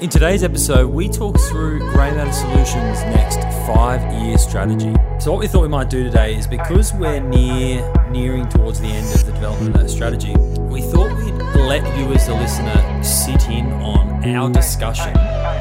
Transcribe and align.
In 0.00 0.08
today's 0.08 0.42
episode, 0.42 0.88
we 0.88 1.08
talk 1.08 1.38
through 1.38 1.78
Grey 1.90 2.10
Matta 2.12 2.32
Solutions' 2.32 3.02
next 3.02 3.40
five-year 3.66 4.38
strategy. 4.38 4.94
So, 5.20 5.30
what 5.30 5.40
we 5.40 5.46
thought 5.46 5.62
we 5.62 5.68
might 5.68 5.90
do 5.90 6.02
today 6.02 6.34
is 6.34 6.46
because 6.46 6.92
we're 6.94 7.20
near 7.20 7.88
nearing 8.10 8.48
towards 8.48 8.80
the 8.80 8.88
end 8.88 9.06
of 9.14 9.26
the 9.26 9.32
development 9.32 9.76
of 9.76 9.82
that 9.82 9.90
strategy, 9.90 10.34
we 10.58 10.80
thought 10.80 11.14
we'd 11.18 11.34
let 11.54 11.84
you, 11.96 12.12
as 12.14 12.26
the 12.26 12.34
listener, 12.34 13.04
sit 13.04 13.48
in 13.48 13.70
on 13.74 14.24
our 14.24 14.50
discussion 14.50 15.12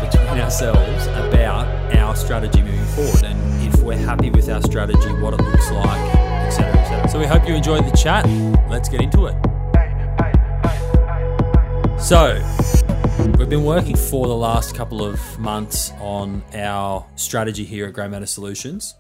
between 0.02 0.40
ourselves 0.40 1.06
about 1.08 1.68
our 1.96 2.16
strategy 2.16 2.62
moving 2.62 2.86
forward, 2.86 3.24
and 3.26 3.74
if 3.74 3.82
we're 3.84 3.98
happy 3.98 4.32
with 4.32 4.50
our 4.50 4.62
strategy, 4.62 5.10
what 5.22 5.34
it 5.34 5.42
looks 5.42 5.70
like, 5.72 6.16
etc., 6.48 6.80
etc. 6.80 7.10
So, 7.10 7.20
we 7.20 7.26
hope 7.26 7.48
you 7.48 7.54
enjoyed 7.54 7.86
the 7.86 7.96
chat. 7.98 8.26
Let's 8.70 8.90
get 8.90 9.02
into 9.02 9.28
it. 9.28 9.36
So, 12.02 12.42
We've 13.42 13.50
been 13.50 13.66
working 13.66 13.98
for 13.98 14.28
the 14.28 14.36
last 14.36 14.76
couple 14.76 15.04
of 15.04 15.40
months 15.40 15.92
on 16.00 16.44
our 16.54 17.08
strategy 17.16 17.64
here 17.64 17.88
at 17.88 17.94
Grey 17.94 18.08
Matta 18.08 18.28
Solutions, 18.28 18.94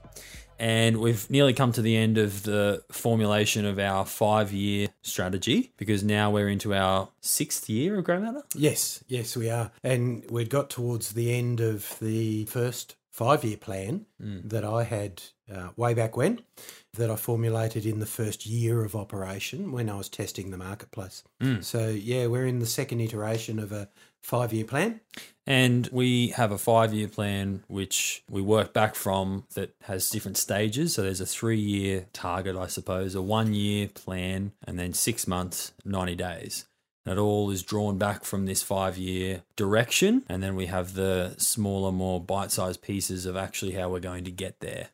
and 0.58 0.98
we've 0.98 1.30
nearly 1.30 1.54
come 1.54 1.72
to 1.74 1.82
the 1.84 1.96
end 1.96 2.18
of 2.18 2.42
the 2.42 2.82
formulation 2.92 3.68
of 3.68 3.78
our 3.78 4.04
five 4.04 4.52
year 4.52 4.88
strategy 5.04 5.74
because 5.78 6.04
now 6.04 6.32
we're 6.32 6.50
into 6.50 6.74
our 6.74 7.10
sixth 7.22 7.70
year 7.70 8.00
of 8.00 8.04
Grey 8.04 8.18
Matta. 8.18 8.42
Yes, 8.56 9.04
yes, 9.08 9.38
we 9.38 9.48
are. 9.48 9.70
And 9.84 10.26
we'd 10.32 10.50
got 10.50 10.72
towards 10.72 11.14
the 11.14 11.32
end 11.32 11.62
of 11.62 11.96
the 12.02 12.46
first 12.46 12.96
five 13.12 13.44
year 13.44 13.58
plan 13.58 14.06
that 14.20 14.64
I 14.64 14.84
had 14.84 15.22
uh, 15.54 15.70
way 15.76 15.94
back 15.94 16.16
when, 16.16 16.42
that 16.94 17.10
I 17.12 17.16
formulated 17.18 17.86
in 17.86 18.00
the 18.00 18.06
first 18.06 18.46
year 18.46 18.84
of 18.86 18.96
operation 18.96 19.72
when 19.72 19.90
I 19.90 19.98
was 19.98 20.10
testing 20.10 20.50
the 20.50 20.58
marketplace. 20.58 21.24
So, 21.62 21.90
yeah, 21.90 22.28
we're 22.28 22.48
in 22.48 22.60
the 22.60 22.66
second 22.66 23.02
iteration 23.02 23.60
of 23.60 23.72
a 23.72 23.90
five 24.22 24.54
year 24.54 24.66
plan. 24.66 25.02
And 25.46 25.90
we 25.92 26.30
have 26.30 26.52
a 26.52 26.58
five 26.58 26.94
year 26.94 27.08
plan 27.10 27.64
which 27.68 28.24
we 28.30 28.42
work 28.42 28.72
back 28.74 28.96
from 28.96 29.46
that 29.56 29.76
has 29.84 30.10
different 30.10 30.38
stages. 30.38 30.94
So 30.94 31.02
there's 31.02 31.20
a 31.22 31.26
three 31.26 31.60
year 31.60 32.06
target, 32.14 32.56
I 32.56 32.68
suppose, 32.68 33.16
a 33.16 33.22
one 33.22 33.54
year 33.54 33.90
plan, 33.90 34.54
and 34.66 34.80
then 34.80 34.94
six 34.94 35.28
months, 35.28 35.74
90 35.84 36.16
days. 36.16 36.66
It 37.06 37.18
all 37.18 37.50
is 37.50 37.64
drawn 37.64 37.98
back 37.98 38.24
from 38.24 38.46
this 38.46 38.62
five 38.62 38.98
year 38.98 39.44
direction. 39.56 40.24
And 40.30 40.44
then 40.44 40.56
we 40.56 40.68
have 40.68 40.94
the 40.94 41.36
smaller, 41.38 41.92
more 41.92 42.20
bite 42.20 42.52
sized 42.52 42.82
pieces 42.82 43.26
of 43.26 43.36
actually 43.36 43.74
how 43.74 43.90
we're 43.90 44.00
going 44.00 44.24
to 44.26 44.32
get 44.32 44.60
there. 44.60 44.90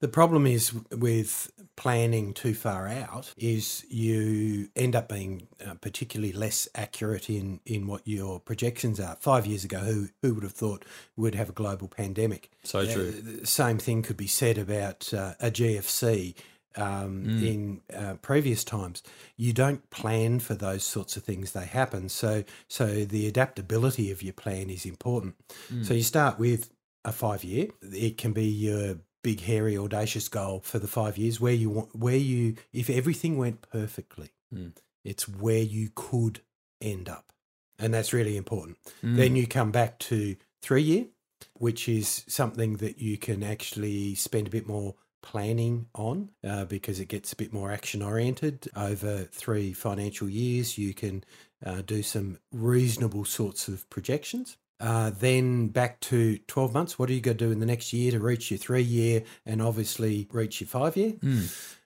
The 0.00 0.08
problem 0.08 0.46
is 0.46 0.72
with 0.90 1.50
planning 1.76 2.34
too 2.34 2.54
far 2.54 2.86
out 2.88 3.32
is 3.36 3.84
you 3.88 4.68
end 4.76 4.94
up 4.94 5.08
being 5.08 5.48
uh, 5.64 5.74
particularly 5.74 6.32
less 6.32 6.68
accurate 6.74 7.30
in, 7.30 7.60
in 7.64 7.86
what 7.86 8.06
your 8.06 8.38
projections 8.40 9.00
are. 9.00 9.16
Five 9.20 9.46
years 9.46 9.64
ago, 9.64 9.78
who, 9.78 10.08
who 10.20 10.34
would 10.34 10.42
have 10.42 10.52
thought 10.52 10.84
we'd 11.16 11.34
have 11.34 11.48
a 11.48 11.52
global 11.52 11.88
pandemic? 11.88 12.50
So 12.62 12.84
true. 12.84 13.14
Uh, 13.16 13.40
the 13.40 13.46
same 13.46 13.78
thing 13.78 14.02
could 14.02 14.16
be 14.16 14.26
said 14.26 14.58
about 14.58 15.12
uh, 15.14 15.34
a 15.40 15.50
GFC. 15.50 16.34
Um, 16.76 17.24
In 17.44 17.80
uh, 17.94 18.14
previous 18.22 18.64
times, 18.64 19.02
you 19.36 19.52
don't 19.52 19.88
plan 19.90 20.40
for 20.40 20.54
those 20.54 20.84
sorts 20.84 21.16
of 21.16 21.24
things; 21.24 21.52
they 21.52 21.66
happen. 21.66 22.08
So, 22.08 22.44
so 22.68 23.04
the 23.04 23.26
adaptability 23.26 24.10
of 24.10 24.22
your 24.22 24.32
plan 24.34 24.70
is 24.70 24.84
important. 24.86 25.34
So 25.82 25.94
you 25.94 26.02
start 26.02 26.38
with 26.38 26.70
a 27.04 27.12
five 27.12 27.44
year. 27.44 27.68
It 27.82 28.16
can 28.18 28.32
be 28.32 28.46
your 28.46 28.98
big, 29.22 29.40
hairy, 29.40 29.76
audacious 29.78 30.28
goal 30.28 30.60
for 30.64 30.78
the 30.78 30.88
five 30.88 31.16
years 31.16 31.40
where 31.40 31.52
you 31.52 31.70
want, 31.70 31.94
where 31.94 32.16
you, 32.16 32.56
if 32.72 32.90
everything 32.90 33.36
went 33.38 33.62
perfectly, 33.62 34.30
Mm. 34.54 34.72
it's 35.04 35.26
where 35.28 35.62
you 35.62 35.90
could 35.94 36.40
end 36.80 37.08
up. 37.08 37.32
And 37.78 37.92
that's 37.94 38.12
really 38.12 38.36
important. 38.36 38.78
Then 39.02 39.34
you 39.36 39.46
come 39.46 39.70
back 39.72 39.98
to 40.00 40.36
three 40.60 40.82
year, 40.82 41.06
which 41.54 41.88
is 41.88 42.24
something 42.28 42.76
that 42.76 42.98
you 43.00 43.16
can 43.16 43.42
actually 43.42 44.14
spend 44.14 44.46
a 44.46 44.50
bit 44.50 44.66
more 44.66 44.94
planning 45.22 45.86
on 45.94 46.30
uh, 46.46 46.64
because 46.64 47.00
it 47.00 47.06
gets 47.06 47.32
a 47.32 47.36
bit 47.36 47.52
more 47.52 47.72
action 47.72 48.02
oriented 48.02 48.68
over 48.76 49.24
three 49.24 49.72
financial 49.72 50.28
years. 50.28 50.76
You 50.76 50.92
can 50.92 51.24
uh, 51.64 51.82
do 51.82 52.02
some 52.02 52.38
reasonable 52.52 53.24
sorts 53.24 53.68
of 53.68 53.88
projections. 53.88 54.58
Uh, 54.80 55.10
then 55.10 55.68
back 55.68 56.00
to 56.00 56.38
12 56.48 56.74
months. 56.74 56.98
What 56.98 57.08
are 57.08 57.12
you 57.12 57.20
going 57.20 57.36
to 57.36 57.46
do 57.46 57.52
in 57.52 57.60
the 57.60 57.66
next 57.66 57.92
year 57.92 58.10
to 58.10 58.18
reach 58.18 58.50
your 58.50 58.58
three 58.58 58.82
year 58.82 59.22
and 59.46 59.62
obviously 59.62 60.26
reach 60.32 60.60
your 60.60 60.68
five 60.68 60.96
year? 60.96 61.14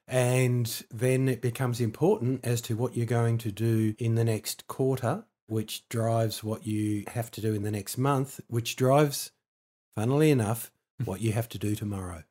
And 0.08 0.84
then 0.90 1.28
it 1.28 1.42
becomes 1.42 1.80
important 1.80 2.44
as 2.44 2.60
to 2.62 2.76
what 2.76 2.96
you're 2.96 3.06
going 3.06 3.38
to 3.38 3.52
do 3.52 3.94
in 3.98 4.14
the 4.14 4.24
next 4.24 4.66
quarter, 4.66 5.24
which 5.46 5.86
drives 5.88 6.42
what 6.42 6.66
you 6.66 7.04
have 7.08 7.30
to 7.32 7.40
do 7.40 7.52
in 7.52 7.64
the 7.64 7.70
next 7.70 7.98
month, 7.98 8.40
which 8.48 8.76
drives, 8.76 9.32
funnily 9.94 10.30
enough, 10.30 10.70
what 11.04 11.20
you 11.20 11.32
have 11.32 11.48
to 11.50 11.58
do 11.58 11.74
tomorrow. 11.74 12.22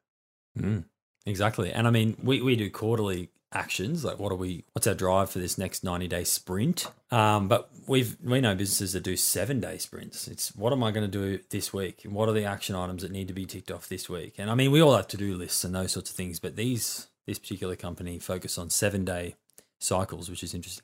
Mm, 0.57 0.85
exactly. 1.25 1.71
And 1.71 1.87
I 1.87 1.91
mean, 1.91 2.17
we, 2.21 2.41
we 2.41 2.55
do 2.55 2.69
quarterly 2.69 3.29
actions. 3.55 4.03
Like, 4.03 4.19
what 4.19 4.31
are 4.31 4.35
we, 4.35 4.65
what's 4.73 4.87
our 4.87 4.93
drive 4.93 5.29
for 5.29 5.39
this 5.39 5.57
next 5.57 5.83
90 5.83 6.07
day 6.07 6.23
sprint? 6.23 6.87
Um, 7.11 7.47
but 7.47 7.69
we've, 7.87 8.17
we 8.23 8.41
know 8.41 8.55
businesses 8.55 8.93
that 8.93 9.03
do 9.03 9.15
seven 9.15 9.59
day 9.59 9.77
sprints. 9.77 10.27
It's 10.27 10.55
what 10.55 10.73
am 10.73 10.83
I 10.83 10.91
going 10.91 11.09
to 11.09 11.37
do 11.37 11.43
this 11.49 11.73
week? 11.73 12.05
And 12.05 12.13
what 12.13 12.29
are 12.29 12.33
the 12.33 12.45
action 12.45 12.75
items 12.75 13.01
that 13.01 13.11
need 13.11 13.27
to 13.29 13.33
be 13.33 13.45
ticked 13.45 13.71
off 13.71 13.87
this 13.87 14.09
week? 14.09 14.35
And 14.37 14.51
I 14.51 14.55
mean, 14.55 14.71
we 14.71 14.81
all 14.81 14.95
have 14.95 15.07
to 15.09 15.17
do 15.17 15.35
lists 15.35 15.63
and 15.63 15.73
those 15.73 15.93
sorts 15.93 16.09
of 16.09 16.15
things, 16.15 16.39
but 16.39 16.55
these, 16.55 17.07
this 17.25 17.39
particular 17.39 17.75
company 17.75 18.19
focus 18.19 18.57
on 18.57 18.69
seven 18.69 19.05
day 19.05 19.35
cycles, 19.79 20.29
which 20.29 20.43
is 20.43 20.53
interesting. 20.53 20.83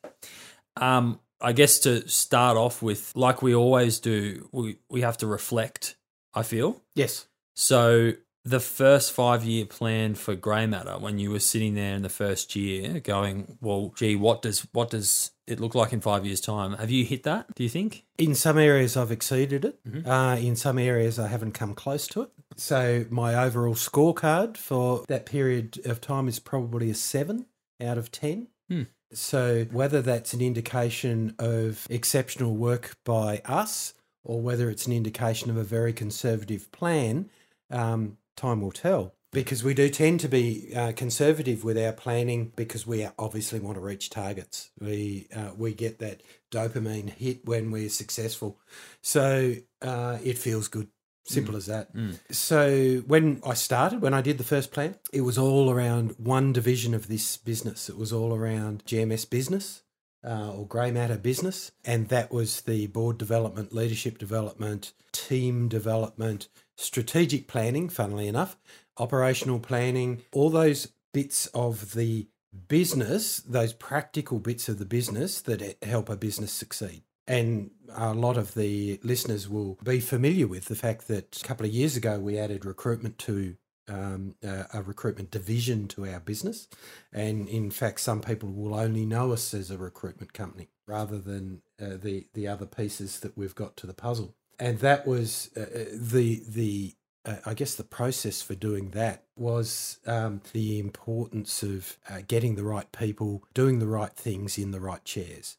Um, 0.77 1.19
I 1.41 1.53
guess 1.53 1.79
to 1.79 2.07
start 2.07 2.55
off 2.55 2.81
with, 2.81 3.11
like 3.15 3.41
we 3.41 3.55
always 3.55 3.99
do, 3.99 4.47
we, 4.51 4.77
we 4.89 5.01
have 5.01 5.17
to 5.17 5.27
reflect, 5.27 5.95
I 6.33 6.43
feel. 6.43 6.81
Yes. 6.95 7.25
So 7.55 8.13
the 8.43 8.59
first 8.59 9.11
five 9.11 9.43
year 9.43 9.65
plan 9.65 10.15
for 10.15 10.35
Grey 10.35 10.65
Matta, 10.65 10.97
when 10.97 11.19
you 11.19 11.31
were 11.31 11.39
sitting 11.39 11.75
there 11.75 11.95
in 11.95 12.01
the 12.01 12.09
first 12.09 12.55
year, 12.55 12.99
going, 12.99 13.57
"Well, 13.61 13.93
gee, 13.95 14.15
what 14.15 14.41
does 14.41 14.67
what 14.71 14.89
does 14.89 15.31
it 15.47 15.59
look 15.59 15.75
like 15.75 15.93
in 15.93 16.01
five 16.01 16.25
years' 16.25 16.41
time?" 16.41 16.73
Have 16.73 16.89
you 16.89 17.05
hit 17.05 17.23
that? 17.23 17.53
Do 17.55 17.63
you 17.63 17.69
think? 17.69 18.05
In 18.17 18.33
some 18.35 18.57
areas, 18.57 18.97
I've 18.97 19.11
exceeded 19.11 19.65
it. 19.65 19.79
Uh, 20.05 20.37
in 20.39 20.55
some 20.55 20.79
areas, 20.79 21.19
I 21.19 21.27
haven't 21.27 21.53
come 21.53 21.73
close 21.75 22.07
to 22.07 22.21
it. 22.23 22.29
So 22.55 23.05
my 23.09 23.35
overall 23.35 23.75
scorecard 23.75 24.57
for 24.57 25.05
that 25.07 25.25
period 25.25 25.79
of 25.85 26.01
time 26.01 26.27
is 26.27 26.39
probably 26.39 26.89
a 26.89 26.95
seven 26.95 27.45
out 27.81 27.97
of 27.97 28.11
10. 28.11 28.47
Hmm. 28.69 28.83
So 29.13 29.65
whether 29.71 30.01
that's 30.01 30.33
an 30.33 30.41
indication 30.41 31.35
of 31.39 31.85
exceptional 31.89 32.55
work 32.55 32.97
by 33.03 33.41
us 33.45 33.93
or 34.23 34.41
whether 34.41 34.69
it's 34.69 34.87
an 34.87 34.93
indication 34.93 35.49
of 35.49 35.57
a 35.57 35.63
very 35.63 35.91
conservative 35.91 36.71
plan, 36.71 37.29
um, 37.69 38.17
time 38.41 38.61
will 38.61 38.71
tell. 38.71 39.13
Because 39.31 39.63
we 39.63 39.73
do 39.73 39.87
tend 39.89 40.19
to 40.21 40.27
be 40.27 40.73
uh, 40.75 40.91
conservative 40.93 41.63
with 41.63 41.77
our 41.77 41.93
planning 41.93 42.51
because 42.57 42.85
we 42.85 43.07
obviously 43.17 43.59
want 43.61 43.75
to 43.75 43.81
reach 43.81 44.09
targets. 44.09 44.71
We 44.77 45.27
uh, 45.33 45.51
we 45.55 45.73
get 45.73 45.99
that 45.99 46.21
dopamine 46.51 47.09
hit 47.09 47.45
when 47.45 47.71
we're 47.71 47.87
successful, 47.87 48.59
so 49.01 49.55
uh, 49.81 50.17
it 50.21 50.37
feels 50.37 50.67
good. 50.67 50.89
Simple 51.23 51.55
as 51.55 51.67
that. 51.67 51.91
So 52.31 53.03
when 53.05 53.41
I 53.45 53.53
started, 53.53 54.01
when 54.01 54.13
I 54.13 54.21
did 54.21 54.39
the 54.39 54.43
first 54.43 54.71
plan, 54.73 54.95
it 55.13 55.21
was 55.21 55.37
all 55.37 55.69
around 55.69 56.15
one 56.17 56.51
division 56.51 56.93
of 56.93 57.07
this 57.07 57.37
business. 57.37 57.89
It 57.89 57.95
was 57.95 58.11
all 58.11 58.35
around 58.35 58.83
GMS 58.85 59.29
business 59.29 59.83
uh, 60.25 60.51
or 60.51 60.67
Grey 60.67 60.91
Matta 60.91 61.17
business, 61.17 61.71
and 61.85 62.09
that 62.09 62.31
was 62.31 62.61
the 62.61 62.87
board 62.87 63.17
development, 63.17 63.73
leadership 63.73 64.17
development, 64.17 64.93
team 65.11 65.67
development, 65.67 66.47
strategic 66.81 67.47
planning. 67.47 67.89
Funnily 67.89 68.27
enough, 68.27 68.57
operational 68.97 69.59
planning, 69.59 70.21
all 70.31 70.49
those 70.49 70.89
bits 71.13 71.47
of 71.47 71.93
the 71.93 72.27
business, 72.67 73.37
those 73.37 73.73
practical 73.73 74.39
bits 74.39 74.67
of 74.67 74.79
the 74.79 74.85
business 74.85 75.41
that 75.41 75.77
help 75.83 76.09
a 76.09 76.15
business 76.15 76.51
succeed. 76.51 77.03
And 77.27 77.71
a 77.93 78.13
lot 78.13 78.37
of 78.37 78.55
the 78.55 78.99
listeners 79.03 79.47
will 79.47 79.77
be 79.83 79.99
familiar 79.99 80.47
with 80.47 80.65
the 80.65 80.75
fact 80.75 81.07
that 81.07 81.39
a 81.41 81.47
couple 81.47 81.65
of 81.65 81.71
years 81.71 81.95
ago 81.95 82.19
we 82.19 82.37
added 82.37 82.65
recruitment 82.65 83.17
to 83.19 83.55
um, 83.87 84.35
a, 84.43 84.65
a 84.73 84.81
recruitment 84.81 85.31
division 85.31 85.87
to 85.89 86.05
our 86.05 86.19
business. 86.19 86.67
And 87.11 87.47
in 87.47 87.71
fact, 87.71 87.99
some 87.99 88.21
people 88.21 88.49
will 88.49 88.75
only 88.75 89.05
know 89.05 89.31
us 89.31 89.53
as 89.53 89.71
a 89.71 89.77
recruitment 89.77 90.33
company 90.33 90.69
rather 90.87 91.19
than 91.19 91.61
uh, 91.81 91.97
the, 92.01 92.27
the 92.33 92.47
other 92.47 92.65
pieces 92.65 93.19
that 93.21 93.37
we've 93.37 93.55
got 93.55 93.77
to 93.77 93.87
the 93.87 93.93
puzzle. 93.93 94.35
And 94.61 94.77
that 94.79 95.07
was 95.07 95.49
uh, 95.57 95.61
uh, 95.61 95.85
the, 95.91 96.43
the 96.47 96.93
uh, 97.25 97.37
I 97.47 97.55
guess 97.55 97.73
the 97.73 97.83
process 97.83 98.43
for 98.43 98.53
doing 98.53 98.91
that 98.91 99.23
was 99.35 99.97
um, 100.05 100.41
the 100.53 100.79
importance 100.79 101.63
of 101.63 101.97
uh, 102.07 102.19
getting 102.27 102.55
the 102.55 102.63
right 102.63 102.89
people, 102.91 103.43
doing 103.55 103.79
the 103.79 103.87
right 103.87 104.13
things 104.13 104.59
in 104.59 104.69
the 104.69 104.79
right 104.79 105.03
chairs. 105.03 105.57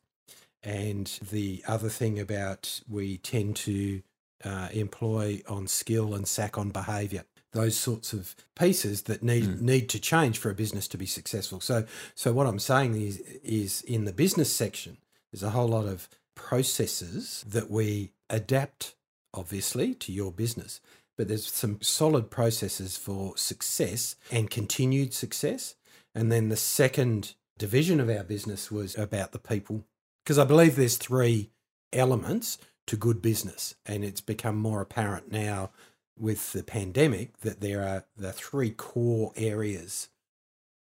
And 0.63 1.09
the 1.31 1.65
other 1.67 1.89
thing 1.89 2.21
about 2.21 2.81
we 2.89 3.19
tend 3.19 3.57
to 3.57 4.03
uh, 4.45 4.69
employ 4.73 5.43
on 5.49 5.67
skill 5.67 6.15
and 6.15 6.27
sack 6.27 6.57
on 6.57 6.71
behaviour. 6.71 7.25
Those 7.51 7.77
sorts 7.77 8.13
of 8.13 8.37
pieces 8.55 9.03
that 9.03 9.25
need 9.25 9.61
need 9.61 9.89
to 9.91 10.01
change 10.01 10.39
for 10.39 10.49
a 10.49 10.55
business 10.55 10.87
to 10.89 10.97
be 10.97 11.07
successful. 11.07 11.61
So, 11.61 11.85
so 12.15 12.33
what 12.33 12.47
I'm 12.47 12.61
saying 12.61 12.95
is, 12.95 13.19
is 13.43 13.83
in 13.83 14.05
the 14.05 14.13
business 14.13 14.55
section, 14.55 14.99
there's 15.33 15.43
a 15.43 15.51
whole 15.51 15.69
lot 15.69 15.87
of 15.87 16.09
processes 16.35 17.45
that 17.49 17.71
we 17.71 18.13
adapt 18.33 18.97
obviously, 19.35 19.95
to 19.95 20.13
your 20.13 20.33
business, 20.33 20.81
but 21.17 21.29
there's 21.29 21.47
some 21.47 21.81
solid 21.83 22.31
processes 22.31 22.97
for 22.97 23.37
success 23.37 24.17
and 24.31 24.51
continued 24.51 25.15
success. 25.15 25.75
And 26.15 26.31
then 26.31 26.49
the 26.49 26.57
second 26.57 27.35
division 27.59 28.01
of 28.01 28.11
our 28.11 28.25
business 28.25 28.71
was 28.71 28.97
about 28.97 29.33
the 29.33 29.39
people, 29.39 29.85
because 30.25 30.39
I 30.39 30.45
believe 30.45 30.77
there's 30.77 30.97
three 30.97 31.51
elements 31.93 32.59
to 32.87 32.97
good 32.97 33.23
business, 33.23 33.75
and 33.87 34.05
it's 34.05 34.21
become 34.21 34.57
more 34.57 34.81
apparent 34.81 35.31
now 35.31 35.71
with 36.19 36.53
the 36.53 36.63
pandemic 36.63 37.39
that 37.39 37.61
there 37.61 37.83
are 37.83 38.05
the 38.17 38.33
three 38.33 38.71
core 38.71 39.33
areas 39.37 40.09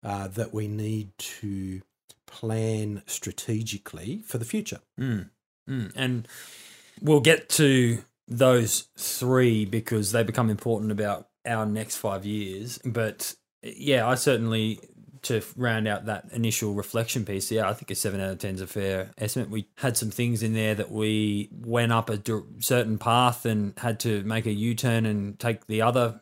uh, 0.03 0.27
that 0.27 0.53
we 0.53 0.67
need 0.67 1.11
to 1.17 1.81
plan 2.25 3.03
strategically 3.05 4.21
for 4.25 4.37
the 4.37 4.45
future. 4.45 4.79
Mm, 4.99 5.29
mm. 5.69 5.91
And 5.95 6.27
we'll 7.01 7.21
get 7.21 7.49
to 7.49 7.99
those 8.27 8.89
three 8.97 9.65
because 9.65 10.11
they 10.11 10.23
become 10.23 10.49
important 10.49 10.91
about 10.91 11.27
our 11.45 11.65
next 11.65 11.97
five 11.97 12.25
years. 12.25 12.79
But 12.85 13.35
yeah, 13.63 14.07
I 14.07 14.15
certainly 14.15 14.79
to 15.23 15.41
round 15.57 15.87
out 15.87 16.05
that 16.05 16.29
initial 16.31 16.73
reflection 16.73 17.25
piece, 17.25 17.51
yeah, 17.51 17.69
I 17.69 17.73
think 17.73 17.91
a 17.91 17.95
seven 17.95 18.21
out 18.21 18.31
of 18.31 18.39
ten 18.39 18.55
is 18.55 18.61
a 18.61 18.67
fair 18.67 19.11
estimate. 19.17 19.49
We 19.49 19.67
had 19.77 19.97
some 19.97 20.11
things 20.11 20.43
in 20.43 20.53
there 20.53 20.75
that 20.75 20.91
we 20.91 21.49
went 21.51 21.91
up 21.91 22.09
a 22.09 22.21
certain 22.59 22.97
path 22.97 23.45
and 23.45 23.73
had 23.77 23.99
to 24.01 24.23
make 24.23 24.45
a 24.45 24.51
U 24.51 24.75
turn 24.75 25.05
and 25.05 25.37
take 25.39 25.67
the 25.67 25.81
other 25.81 26.21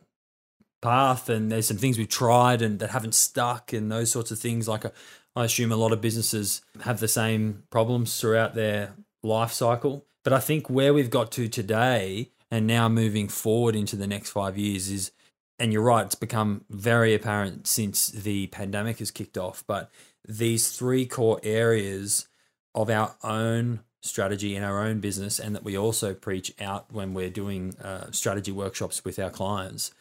path. 0.80 1.28
And 1.28 1.50
there's 1.50 1.66
some 1.66 1.76
things 1.76 1.98
we've 1.98 2.08
tried 2.08 2.62
and 2.62 2.78
that 2.80 2.90
haven't 2.90 3.14
stuck, 3.14 3.72
and 3.72 3.90
those 3.90 4.10
sorts 4.10 4.30
of 4.30 4.38
things. 4.38 4.66
Like 4.66 4.84
uh, 4.84 4.90
I 5.36 5.44
assume 5.44 5.72
a 5.72 5.76
lot 5.76 5.92
of 5.92 6.00
businesses 6.00 6.62
have 6.82 7.00
the 7.00 7.08
same 7.08 7.64
problems 7.70 8.20
throughout 8.20 8.54
their 8.54 8.94
life 9.22 9.52
cycle. 9.52 10.06
But 10.28 10.36
I 10.36 10.40
think 10.40 10.68
where 10.68 10.92
we've 10.92 11.08
got 11.08 11.32
to 11.32 11.48
today 11.48 12.32
and 12.50 12.66
now 12.66 12.86
moving 12.86 13.28
forward 13.28 13.74
into 13.74 13.96
the 13.96 14.06
next 14.06 14.28
five 14.28 14.58
years 14.58 14.90
is, 14.90 15.10
and 15.58 15.72
you're 15.72 15.80
right, 15.80 16.04
it's 16.04 16.14
become 16.16 16.66
very 16.68 17.14
apparent 17.14 17.66
since 17.66 18.10
the 18.10 18.48
pandemic 18.48 18.98
has 18.98 19.10
kicked 19.10 19.38
off. 19.38 19.64
But 19.66 19.90
these 20.28 20.70
three 20.70 21.06
core 21.06 21.40
areas 21.42 22.28
of 22.74 22.90
our 22.90 23.14
own 23.24 23.80
strategy 24.02 24.54
in 24.54 24.62
our 24.62 24.84
own 24.84 25.00
business, 25.00 25.40
and 25.40 25.54
that 25.54 25.64
we 25.64 25.78
also 25.78 26.12
preach 26.12 26.52
out 26.60 26.92
when 26.92 27.14
we're 27.14 27.30
doing 27.30 27.74
uh, 27.78 28.10
strategy 28.10 28.52
workshops 28.52 29.06
with 29.06 29.18
our 29.18 29.30
clients, 29.30 29.92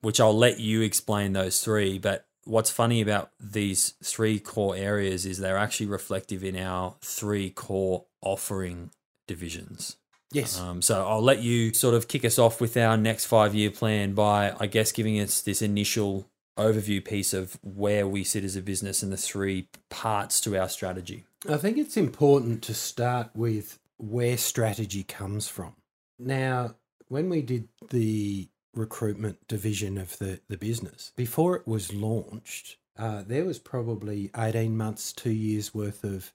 which 0.00 0.18
I'll 0.18 0.36
let 0.36 0.58
you 0.58 0.80
explain 0.80 1.34
those 1.34 1.62
three. 1.62 2.00
But 2.00 2.26
what's 2.42 2.72
funny 2.72 3.00
about 3.00 3.30
these 3.38 3.90
three 4.02 4.40
core 4.40 4.74
areas 4.74 5.24
is 5.24 5.38
they're 5.38 5.56
actually 5.56 5.86
reflective 5.86 6.42
in 6.42 6.56
our 6.56 6.96
three 7.00 7.50
core 7.50 8.06
offering 8.20 8.90
divisions. 9.28 9.96
Yes. 10.32 10.58
Um, 10.58 10.82
so 10.82 11.06
I'll 11.06 11.22
let 11.22 11.40
you 11.40 11.72
sort 11.72 11.94
of 11.94 12.08
kick 12.08 12.24
us 12.24 12.38
off 12.38 12.60
with 12.60 12.76
our 12.76 12.96
next 12.96 13.26
five 13.26 13.54
year 13.54 13.70
plan 13.70 14.14
by, 14.14 14.54
I 14.58 14.66
guess, 14.66 14.90
giving 14.90 15.20
us 15.20 15.40
this 15.40 15.62
initial 15.62 16.28
overview 16.58 17.02
piece 17.02 17.32
of 17.32 17.56
where 17.62 18.06
we 18.06 18.24
sit 18.24 18.42
as 18.42 18.56
a 18.56 18.60
business 18.60 19.02
and 19.02 19.12
the 19.12 19.16
three 19.16 19.68
parts 19.88 20.40
to 20.40 20.58
our 20.58 20.68
strategy. 20.68 21.24
I 21.48 21.56
think 21.56 21.78
it's 21.78 21.96
important 21.96 22.62
to 22.64 22.74
start 22.74 23.30
with 23.34 23.78
where 23.96 24.36
strategy 24.36 25.04
comes 25.04 25.46
from. 25.48 25.76
Now, 26.18 26.74
when 27.06 27.30
we 27.30 27.42
did 27.42 27.68
the 27.90 28.48
recruitment 28.78 29.46
division 29.48 29.98
of 29.98 30.16
the, 30.18 30.40
the 30.48 30.56
business. 30.56 31.12
Before 31.16 31.56
it 31.56 31.66
was 31.66 31.92
launched, 31.92 32.76
uh, 32.96 33.22
there 33.26 33.44
was 33.44 33.58
probably 33.58 34.30
18 34.36 34.76
months, 34.76 35.12
two 35.12 35.32
years 35.32 35.74
worth 35.74 36.04
of 36.04 36.32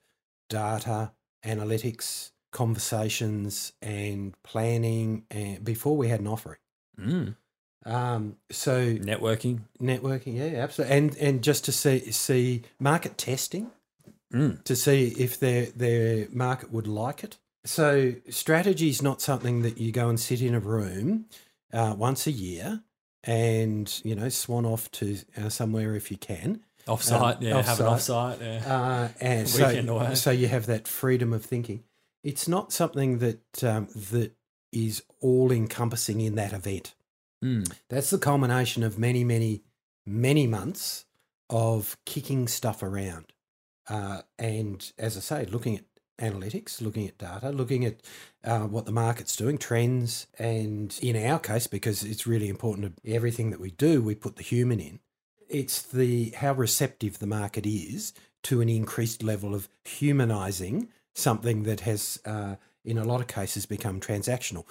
data, 0.48 1.12
analytics, 1.44 2.30
conversations, 2.54 3.72
and 3.82 4.34
planning 4.42 5.24
and 5.30 5.62
before 5.62 5.96
we 5.96 6.08
had 6.08 6.20
an 6.20 6.28
offering. 6.28 6.58
Mm. 6.98 7.36
Um, 7.84 8.36
so 8.50 8.94
networking, 8.94 9.60
networking, 9.78 10.36
yeah, 10.36 10.62
absolutely, 10.62 10.96
and 10.96 11.16
and 11.18 11.44
just 11.44 11.66
to 11.66 11.72
see 11.72 12.10
see 12.12 12.62
market 12.80 13.18
testing, 13.18 13.70
mm. 14.32 14.64
to 14.64 14.74
see 14.74 15.08
if 15.18 15.38
their 15.38 15.66
their 15.66 16.28
market 16.30 16.72
would 16.72 16.86
like 16.86 17.22
it. 17.22 17.36
So 17.64 18.14
strategy 18.28 18.88
is 18.88 19.02
not 19.02 19.20
something 19.20 19.62
that 19.62 19.78
you 19.78 19.92
go 19.92 20.08
and 20.08 20.20
sit 20.20 20.42
in 20.42 20.54
a 20.54 20.60
room 20.60 21.26
uh, 21.72 21.94
once 21.96 22.26
a 22.26 22.30
year 22.32 22.82
and, 23.22 24.00
you 24.04 24.14
know, 24.14 24.28
swan 24.28 24.66
off 24.66 24.90
to 24.92 25.18
uh, 25.36 25.48
somewhere 25.48 25.94
if 25.94 26.10
you 26.10 26.18
can. 26.18 26.60
Offsite, 26.86 27.36
um, 27.36 27.42
yeah, 27.42 27.56
off-site. 27.56 27.66
have 27.66 27.80
an 27.80 27.86
offsite, 27.86 28.40
yeah. 28.40 28.74
Uh, 28.74 29.08
and 29.20 29.48
so, 29.48 30.14
so 30.14 30.30
you 30.30 30.48
have 30.48 30.66
that 30.66 30.86
freedom 30.86 31.32
of 31.32 31.44
thinking. 31.44 31.82
It's 32.24 32.48
not 32.48 32.72
something 32.72 33.18
that 33.18 33.62
um, 33.62 33.88
that 33.94 34.34
is 34.72 35.02
all 35.20 35.52
encompassing 35.52 36.20
in 36.20 36.34
that 36.34 36.52
event. 36.52 36.94
Mm. 37.44 37.72
That's 37.88 38.10
the 38.10 38.18
culmination 38.18 38.82
of 38.82 38.98
many, 38.98 39.22
many, 39.22 39.62
many 40.04 40.46
months 40.46 41.04
of 41.48 41.96
kicking 42.04 42.48
stuff 42.48 42.82
around. 42.82 43.26
Uh, 43.88 44.22
and 44.38 44.92
as 44.98 45.16
I 45.16 45.20
say, 45.20 45.44
looking 45.44 45.76
at 45.76 45.84
analytics, 46.18 46.80
looking 46.80 47.06
at 47.06 47.18
data, 47.18 47.50
looking 47.50 47.84
at 47.84 48.00
uh, 48.42 48.60
what 48.60 48.86
the 48.86 48.92
market's 48.92 49.36
doing, 49.36 49.58
trends, 49.58 50.26
and 50.38 50.98
in 51.02 51.16
our 51.16 51.38
case, 51.38 51.66
because 51.66 52.02
it's 52.02 52.26
really 52.26 52.48
important 52.48 52.96
to 53.04 53.12
everything 53.12 53.50
that 53.50 53.60
we 53.60 53.70
do, 53.72 54.02
we 54.02 54.14
put 54.14 54.36
the 54.36 54.42
human 54.42 54.80
in. 54.80 55.00
It's 55.48 55.82
the 55.82 56.30
how 56.30 56.54
receptive 56.54 57.18
the 57.18 57.26
market 57.26 57.66
is 57.66 58.14
to 58.44 58.60
an 58.60 58.68
increased 58.68 59.22
level 59.22 59.54
of 59.54 59.68
humanizing 59.84 60.88
something 61.14 61.62
that 61.64 61.80
has, 61.80 62.20
uh, 62.24 62.56
in 62.84 62.98
a 62.98 63.04
lot 63.04 63.20
of 63.20 63.26
cases, 63.26 63.66
become 63.66 64.00
transactional. 64.00 64.64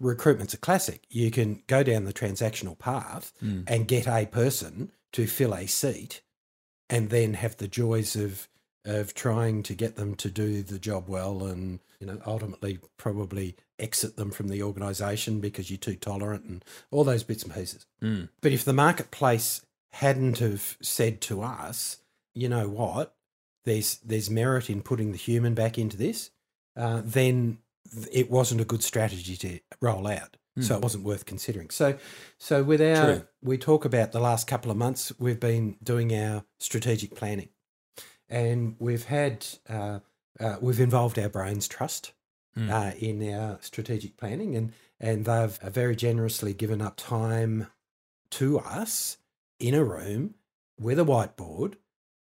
Recruitment's 0.00 0.54
a 0.54 0.58
classic. 0.58 1.04
You 1.10 1.30
can 1.30 1.62
go 1.66 1.82
down 1.82 2.04
the 2.04 2.12
transactional 2.12 2.78
path 2.78 3.32
mm. 3.42 3.64
and 3.66 3.86
get 3.86 4.06
a 4.06 4.26
person 4.26 4.92
to 5.12 5.26
fill 5.26 5.54
a 5.54 5.66
seat 5.66 6.22
and 6.88 7.10
then 7.10 7.34
have 7.34 7.56
the 7.56 7.68
joys 7.68 8.16
of 8.16 8.48
of 8.84 9.14
trying 9.14 9.64
to 9.64 9.74
get 9.74 9.96
them 9.96 10.14
to 10.14 10.30
do 10.30 10.62
the 10.62 10.78
job 10.78 11.08
well 11.08 11.44
and 11.44 11.80
you 11.98 12.06
know 12.06 12.20
ultimately 12.24 12.78
probably 12.96 13.56
exit 13.78 14.16
them 14.16 14.30
from 14.30 14.48
the 14.48 14.62
organization 14.62 15.40
because 15.40 15.70
you're 15.70 15.76
too 15.76 15.96
tolerant 15.96 16.44
and 16.44 16.64
all 16.90 17.02
those 17.02 17.24
bits 17.24 17.42
and 17.42 17.52
pieces 17.52 17.84
mm. 18.00 18.28
but 18.40 18.52
if 18.52 18.64
the 18.64 18.72
marketplace 18.72 19.66
hadn't 19.90 20.38
have 20.38 20.76
said 20.80 21.20
to 21.20 21.42
us 21.42 21.98
you 22.32 22.48
know 22.48 22.68
what 22.68 23.15
there's 23.66 23.98
there's 23.98 24.30
merit 24.30 24.70
in 24.70 24.80
putting 24.80 25.12
the 25.12 25.18
human 25.18 25.52
back 25.54 25.76
into 25.78 25.98
this 25.98 26.30
uh, 26.76 27.02
then 27.04 27.58
it 28.10 28.30
wasn't 28.30 28.60
a 28.60 28.64
good 28.64 28.82
strategy 28.82 29.36
to 29.36 29.60
roll 29.82 30.06
out 30.06 30.38
mm. 30.58 30.64
so 30.64 30.74
it 30.74 30.82
wasn't 30.82 31.04
worth 31.04 31.26
considering 31.26 31.68
so 31.68 31.98
so 32.38 32.62
with 32.62 32.80
our 32.80 33.04
True. 33.04 33.22
we 33.42 33.58
talk 33.58 33.84
about 33.84 34.12
the 34.12 34.20
last 34.20 34.46
couple 34.46 34.70
of 34.70 34.78
months 34.78 35.12
we've 35.18 35.40
been 35.40 35.76
doing 35.82 36.16
our 36.18 36.44
strategic 36.58 37.14
planning 37.14 37.50
and 38.30 38.76
we've 38.78 39.04
had 39.04 39.46
uh, 39.68 40.00
uh, 40.40 40.56
we've 40.60 40.80
involved 40.80 41.18
our 41.18 41.28
brains 41.28 41.68
trust 41.68 42.12
mm. 42.56 42.70
uh, 42.70 42.94
in 42.98 43.32
our 43.32 43.58
strategic 43.60 44.16
planning, 44.16 44.56
and 44.56 44.72
and 44.98 45.24
they've 45.24 45.56
very 45.58 45.96
generously 45.96 46.54
given 46.54 46.80
up 46.80 46.96
time 46.96 47.68
to 48.30 48.58
us 48.58 49.18
in 49.58 49.74
a 49.74 49.84
room 49.84 50.34
with 50.78 50.98
a 50.98 51.04
whiteboard, 51.04 51.74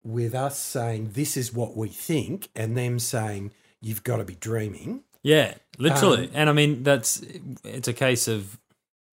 with 0.04 0.35
us 0.35 0.59
saying 0.59 1.11
this 1.12 1.37
is 1.37 1.52
what 1.52 1.76
we 1.76 1.88
think, 1.88 2.49
and 2.54 2.76
them 2.76 2.99
saying 2.99 3.52
you've 3.80 4.04
got 4.04 4.16
to 4.16 4.25
be 4.25 4.35
dreaming. 4.35 5.02
Yeah, 5.23 5.54
literally, 5.78 6.26
um, 6.26 6.33
and 6.35 6.50
I 6.50 6.52
mean 6.52 6.83
that's 6.83 7.23
it's 7.64 7.88
a 7.88 7.92
case 7.92 8.26
of 8.28 8.59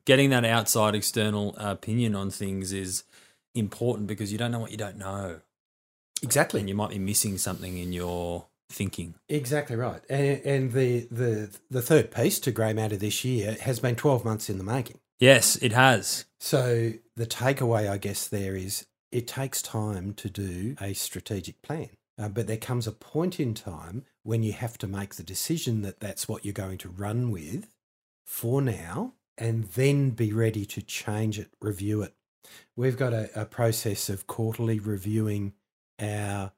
getting 0.06 0.30
that 0.30 0.46
outside 0.46 0.96
external 0.96 1.54
opinion 1.58 2.16
on 2.16 2.30
things 2.30 2.72
is 2.72 3.04
important 3.54 4.08
because 4.08 4.32
you 4.32 4.38
don't 4.38 4.52
know 4.52 4.60
what 4.60 4.72
you 4.72 4.78
don't 4.78 4.98
know. 4.98 5.42
Exactly. 6.24 6.62
And 6.62 6.70
you 6.70 6.76
might 6.76 6.90
be 6.90 7.00
missing 7.00 7.38
something 7.38 7.78
in 7.78 7.94
your 7.94 8.46
thinking. 8.70 9.16
Exactly 9.30 9.76
right. 9.76 10.02
And, 10.10 10.42
and 10.46 10.72
the, 10.72 11.08
the 11.12 11.58
the 11.70 11.82
third 11.82 12.12
piece 12.12 12.40
to 12.40 12.52
Grey 12.52 12.74
Matta 12.74 12.98
this 12.98 13.24
year 13.24 13.58
has 13.62 13.80
been 13.80 13.96
12 13.96 14.26
months 14.26 14.50
in 14.50 14.58
the 14.58 14.64
making. 14.64 15.00
Yes, 15.20 15.58
it 15.58 15.74
has. 15.74 16.26
So 16.40 16.94
the 17.16 17.26
takeaway, 17.26 17.90
I 17.90 17.98
guess, 17.98 18.28
there 18.28 18.56
is 18.56 18.86
it 19.12 19.28
takes 19.28 19.62
time 19.62 20.14
to 20.16 20.30
do 20.30 20.76
a 20.82 20.94
strategic 20.94 21.62
plan. 21.62 21.90
Uh, 22.20 22.28
but 22.28 22.48
there 22.48 22.58
comes 22.58 22.88
a 22.88 22.92
point 22.92 23.40
in 23.40 23.54
time 23.54 24.04
when 24.24 24.42
you 24.42 24.52
have 24.52 24.78
to 24.80 24.88
make 24.88 25.16
the 25.16 25.24
decision 25.24 25.84
that 25.84 26.00
that's 26.00 26.28
what 26.28 26.44
you're 26.44 26.54
going 26.54 26.78
to 26.80 26.90
run 26.90 27.32
with 27.32 27.70
for 28.26 28.62
now 28.62 29.14
and 29.38 29.66
then 29.76 30.10
be 30.10 30.34
ready 30.34 30.66
to 30.66 30.82
change 30.82 31.38
it, 31.38 31.50
review 31.62 32.02
it. 32.02 32.14
We've 32.76 32.98
got 32.98 33.14
a, 33.14 33.30
a 33.40 33.46
process 33.46 34.10
of 34.10 34.26
quarterly 34.26 34.80
reviewing 34.80 35.54
our 36.02 36.54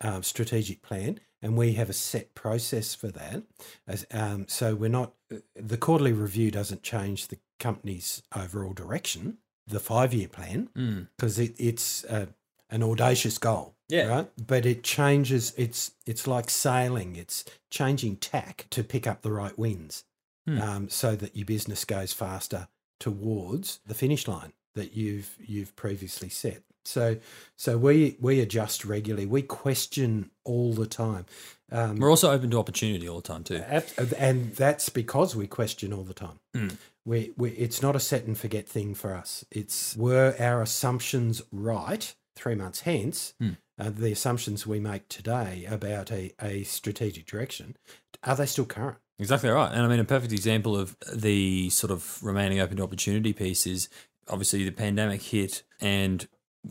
um, 0.00 0.22
strategic 0.22 0.82
plan, 0.82 1.20
and 1.40 1.56
we 1.56 1.74
have 1.74 1.88
a 1.88 1.94
set 1.94 2.34
process 2.34 2.94
for 2.94 3.08
that. 3.08 3.42
As, 3.86 4.06
um, 4.12 4.46
so 4.48 4.74
we're 4.74 4.88
not 4.88 5.14
uh, 5.32 5.38
the 5.54 5.76
quarterly 5.76 6.12
review 6.12 6.50
doesn't 6.50 6.82
change 6.82 7.28
the 7.28 7.38
company's 7.58 8.22
overall 8.34 8.72
direction, 8.72 9.38
the 9.70 9.80
five 9.80 10.12
year 10.12 10.28
plan, 10.28 10.68
because 11.16 11.38
mm. 11.38 11.46
it, 11.46 11.54
it's 11.58 12.04
uh, 12.04 12.26
an 12.68 12.82
audacious 12.82 13.38
goal. 13.38 13.74
Yeah. 13.88 14.06
Right. 14.06 14.30
But 14.46 14.66
it 14.66 14.84
changes. 14.84 15.52
It's 15.56 15.92
it's 16.06 16.26
like 16.26 16.48
sailing. 16.50 17.16
It's 17.16 17.44
changing 17.70 18.16
tack 18.16 18.66
to 18.70 18.84
pick 18.84 19.06
up 19.06 19.22
the 19.22 19.32
right 19.32 19.58
winds. 19.58 20.04
Hmm. 20.46 20.60
um, 20.60 20.88
so 20.88 21.16
that 21.16 21.36
your 21.36 21.44
business 21.44 21.84
goes 21.84 22.12
faster 22.12 22.68
towards 22.98 23.80
the 23.86 23.94
finish 23.94 24.26
line 24.26 24.52
that 24.74 24.96
you've 24.96 25.36
you've 25.38 25.76
previously 25.76 26.28
set. 26.28 26.62
So 26.84 27.18
so 27.56 27.76
we 27.76 28.16
we 28.20 28.40
adjust 28.40 28.84
regularly. 28.84 29.26
We 29.26 29.42
question 29.42 30.30
all 30.44 30.72
the 30.72 30.86
time. 30.86 31.26
Um, 31.70 31.96
We're 31.96 32.10
also 32.10 32.30
open 32.30 32.50
to 32.50 32.58
opportunity 32.58 33.08
all 33.08 33.20
the 33.20 33.28
time 33.28 33.44
too. 33.44 33.62
And 34.18 34.54
that's 34.56 34.88
because 34.88 35.36
we 35.36 35.46
question 35.46 35.92
all 35.92 36.04
the 36.04 36.14
time. 36.14 36.40
Mm. 36.54 36.76
We, 37.10 37.32
we, 37.36 37.50
it's 37.50 37.82
not 37.82 37.96
a 37.96 38.00
set 38.00 38.24
and 38.26 38.38
forget 38.38 38.68
thing 38.68 38.94
for 38.94 39.12
us. 39.12 39.44
It's 39.50 39.96
were 39.96 40.36
our 40.38 40.62
assumptions 40.62 41.42
right 41.50 42.14
three 42.36 42.54
months 42.54 42.82
hence? 42.82 43.34
Mm. 43.42 43.56
Uh, 43.76 43.90
the 43.90 44.12
assumptions 44.12 44.64
we 44.64 44.78
make 44.78 45.08
today 45.08 45.66
about 45.68 46.12
a, 46.12 46.32
a 46.40 46.62
strategic 46.62 47.26
direction 47.26 47.76
are 48.22 48.36
they 48.36 48.46
still 48.46 48.64
current? 48.64 48.98
Exactly 49.18 49.50
right. 49.50 49.72
And 49.72 49.82
I 49.82 49.88
mean, 49.88 49.98
a 49.98 50.04
perfect 50.04 50.32
example 50.32 50.76
of 50.76 50.96
the 51.12 51.68
sort 51.70 51.90
of 51.90 52.22
remaining 52.22 52.60
open 52.60 52.76
to 52.76 52.84
opportunity 52.84 53.32
piece 53.32 53.66
is 53.66 53.88
obviously 54.28 54.62
the 54.64 54.70
pandemic 54.70 55.20
hit. 55.20 55.64
And 55.80 56.28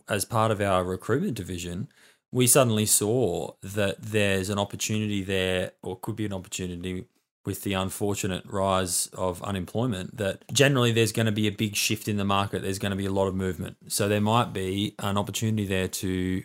as 0.08 0.24
part 0.24 0.52
of 0.52 0.62
our 0.62 0.86
recruitment 0.86 1.34
division, 1.34 1.90
we 2.32 2.48
suddenly 2.48 2.86
saw 2.86 3.56
that 3.62 4.02
there's 4.02 4.50
an 4.50 4.58
opportunity 4.58 5.22
there, 5.22 5.74
or 5.84 6.00
could 6.00 6.16
be 6.16 6.26
an 6.26 6.34
opportunity 6.34 7.08
with 7.50 7.64
the 7.64 7.74
unfortunate 7.74 8.44
rise 8.46 9.08
of 9.14 9.42
unemployment, 9.42 10.18
that 10.18 10.44
generally 10.54 10.92
there's 10.92 11.12
going 11.12 11.26
to 11.26 11.32
be 11.32 11.48
a 11.48 11.52
big 11.52 11.76
shift 11.76 12.08
in 12.08 12.18
the 12.18 12.24
market. 12.24 12.62
There's 12.62 12.78
going 12.78 12.92
to 12.92 12.96
be 12.96 13.08
a 13.08 13.12
lot 13.12 13.28
of 13.28 13.34
movement. 13.34 13.78
So 13.88 14.08
there 14.08 14.22
might 14.22 14.54
be 14.54 14.94
an 15.00 15.18
opportunity 15.18 15.66
there 15.66 15.88
to 15.88 16.44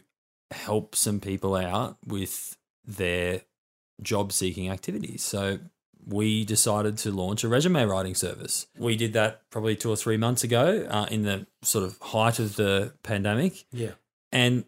help 0.51 0.97
some 0.97 1.21
people 1.21 1.57
out 1.57 1.99
with 2.07 2.57
their 2.87 3.43
job 4.01 4.33
seeking 4.33 4.71
activities. 4.71 5.23
So 5.23 5.59
we 6.07 6.47
decided 6.47 6.97
to 6.99 7.11
launch 7.11 7.45
a 7.45 7.49
resume 7.49 7.85
writing 7.85 8.15
service. 8.15 8.67
We 8.79 8.97
did 8.97 9.13
that 9.13 9.43
probably 9.51 9.77
two 9.77 9.91
or 9.91 9.97
three 9.97 10.17
months 10.17 10.43
ago 10.43 10.87
uh, 10.89 11.07
in 11.11 11.25
the 11.25 11.47
sort 11.61 11.85
of 11.85 11.99
height 11.99 12.39
of 12.39 12.57
the 12.57 12.95
pandemic. 13.03 13.67
Yeah. 13.73 13.93
And 14.33 14.65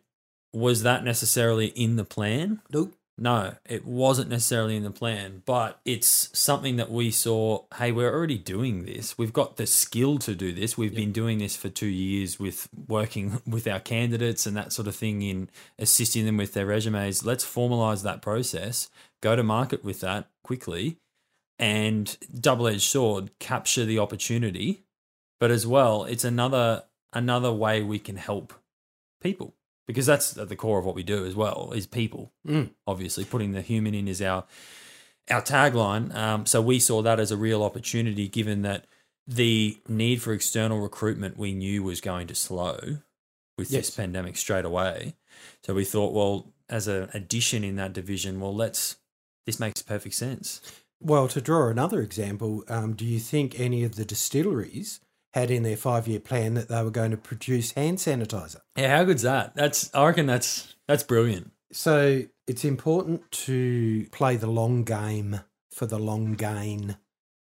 was 0.52 0.82
that 0.82 1.02
necessarily 1.02 1.68
in 1.68 1.96
the 1.96 2.04
plan? 2.04 2.60
Nope. 2.70 2.94
No, 3.18 3.54
it 3.64 3.86
wasn't 3.86 4.28
necessarily 4.28 4.76
in 4.76 4.82
the 4.82 4.90
plan, 4.90 5.42
but 5.46 5.80
it's 5.86 6.28
something 6.38 6.76
that 6.76 6.90
we 6.90 7.10
saw. 7.10 7.64
Hey, 7.74 7.90
we're 7.90 8.12
already 8.12 8.36
doing 8.36 8.84
this. 8.84 9.16
We've 9.16 9.32
got 9.32 9.56
the 9.56 9.66
skill 9.66 10.18
to 10.18 10.34
do 10.34 10.52
this. 10.52 10.76
We've 10.76 10.94
been 10.94 11.12
doing 11.12 11.38
this 11.38 11.56
for 11.56 11.70
two 11.70 11.86
years 11.86 12.38
with 12.38 12.68
working 12.86 13.40
with 13.46 13.66
our 13.66 13.80
candidates 13.80 14.44
and 14.44 14.54
that 14.58 14.72
sort 14.72 14.86
of 14.86 14.94
thing 14.94 15.22
in 15.22 15.48
assisting 15.78 16.26
them 16.26 16.36
with 16.36 16.52
their 16.52 16.66
resumes. 16.66 17.24
Let's 17.24 17.44
formalize 17.44 18.02
that 18.02 18.20
process, 18.20 18.90
go 19.22 19.34
to 19.34 19.42
market 19.42 19.82
with 19.82 20.00
that 20.00 20.28
quickly, 20.44 20.98
and 21.58 22.18
double 22.38 22.68
edged 22.68 22.82
sword, 22.82 23.30
capture 23.38 23.86
the 23.86 23.98
opportunity. 23.98 24.84
But 25.40 25.50
as 25.50 25.66
well, 25.66 26.04
it's 26.04 26.24
another 26.24 26.84
another 27.14 27.52
way 27.52 27.82
we 27.82 27.98
can 27.98 28.16
help 28.16 28.52
people 29.22 29.54
because 29.86 30.06
that's 30.06 30.36
at 30.36 30.48
the 30.48 30.56
core 30.56 30.78
of 30.78 30.84
what 30.84 30.94
we 30.94 31.02
do 31.02 31.24
as 31.26 31.34
well 31.34 31.72
is 31.74 31.86
people 31.86 32.32
Mm. 32.46 32.70
obviously 32.86 33.24
putting 33.24 33.52
the 33.52 33.62
human 33.62 33.94
in 33.94 34.08
is 34.08 34.20
our 34.22 34.44
our 35.30 35.42
tagline 35.42 36.14
um, 36.14 36.46
so 36.46 36.60
we 36.62 36.78
saw 36.78 37.02
that 37.02 37.18
as 37.20 37.30
a 37.30 37.36
real 37.36 37.62
opportunity 37.62 38.28
given 38.28 38.62
that 38.62 38.86
the 39.26 39.78
need 39.88 40.22
for 40.22 40.32
external 40.32 40.78
recruitment 40.80 41.36
we 41.36 41.52
knew 41.52 41.82
was 41.82 42.00
going 42.00 42.26
to 42.28 42.34
slow 42.34 42.78
with 43.58 43.70
Yes. 43.70 43.86
this 43.86 43.90
pandemic 43.96 44.36
straight 44.36 44.64
away 44.64 45.14
so 45.64 45.74
we 45.74 45.84
thought 45.84 46.12
well 46.12 46.52
as 46.68 46.86
an 46.88 47.08
addition 47.14 47.64
in 47.64 47.76
that 47.76 47.92
division 47.92 48.38
well 48.40 48.54
let's 48.54 48.96
this 49.46 49.58
makes 49.60 49.82
perfect 49.82 50.14
sense 50.14 50.60
Well, 51.00 51.28
to 51.28 51.40
draw 51.42 51.68
another 51.68 52.00
example, 52.00 52.64
um, 52.68 52.94
do 52.94 53.04
you 53.04 53.18
think 53.20 53.60
any 53.60 53.84
of 53.84 53.96
the 53.96 54.04
distilleries 54.06 55.00
had 55.36 55.50
in 55.50 55.62
their 55.62 55.76
five 55.76 56.08
year 56.08 56.20
plan 56.20 56.54
that 56.54 56.68
they 56.68 56.82
were 56.82 56.90
going 56.90 57.10
to 57.12 57.16
produce 57.16 57.72
hand 57.72 57.98
sanitizer? 57.98 58.60
yeah 58.76 58.96
how 58.96 59.04
good's 59.04 59.22
that 59.22 59.54
that's 59.54 59.90
i 59.94 60.04
reckon 60.06 60.26
that's 60.26 60.74
that's 60.88 61.02
brilliant 61.04 61.50
So 61.72 62.22
it's 62.46 62.64
important 62.64 63.20
to 63.46 64.06
play 64.12 64.36
the 64.36 64.46
long 64.60 64.84
game 64.84 65.40
for 65.70 65.86
the 65.86 65.98
long 65.98 66.34
gain 66.34 66.96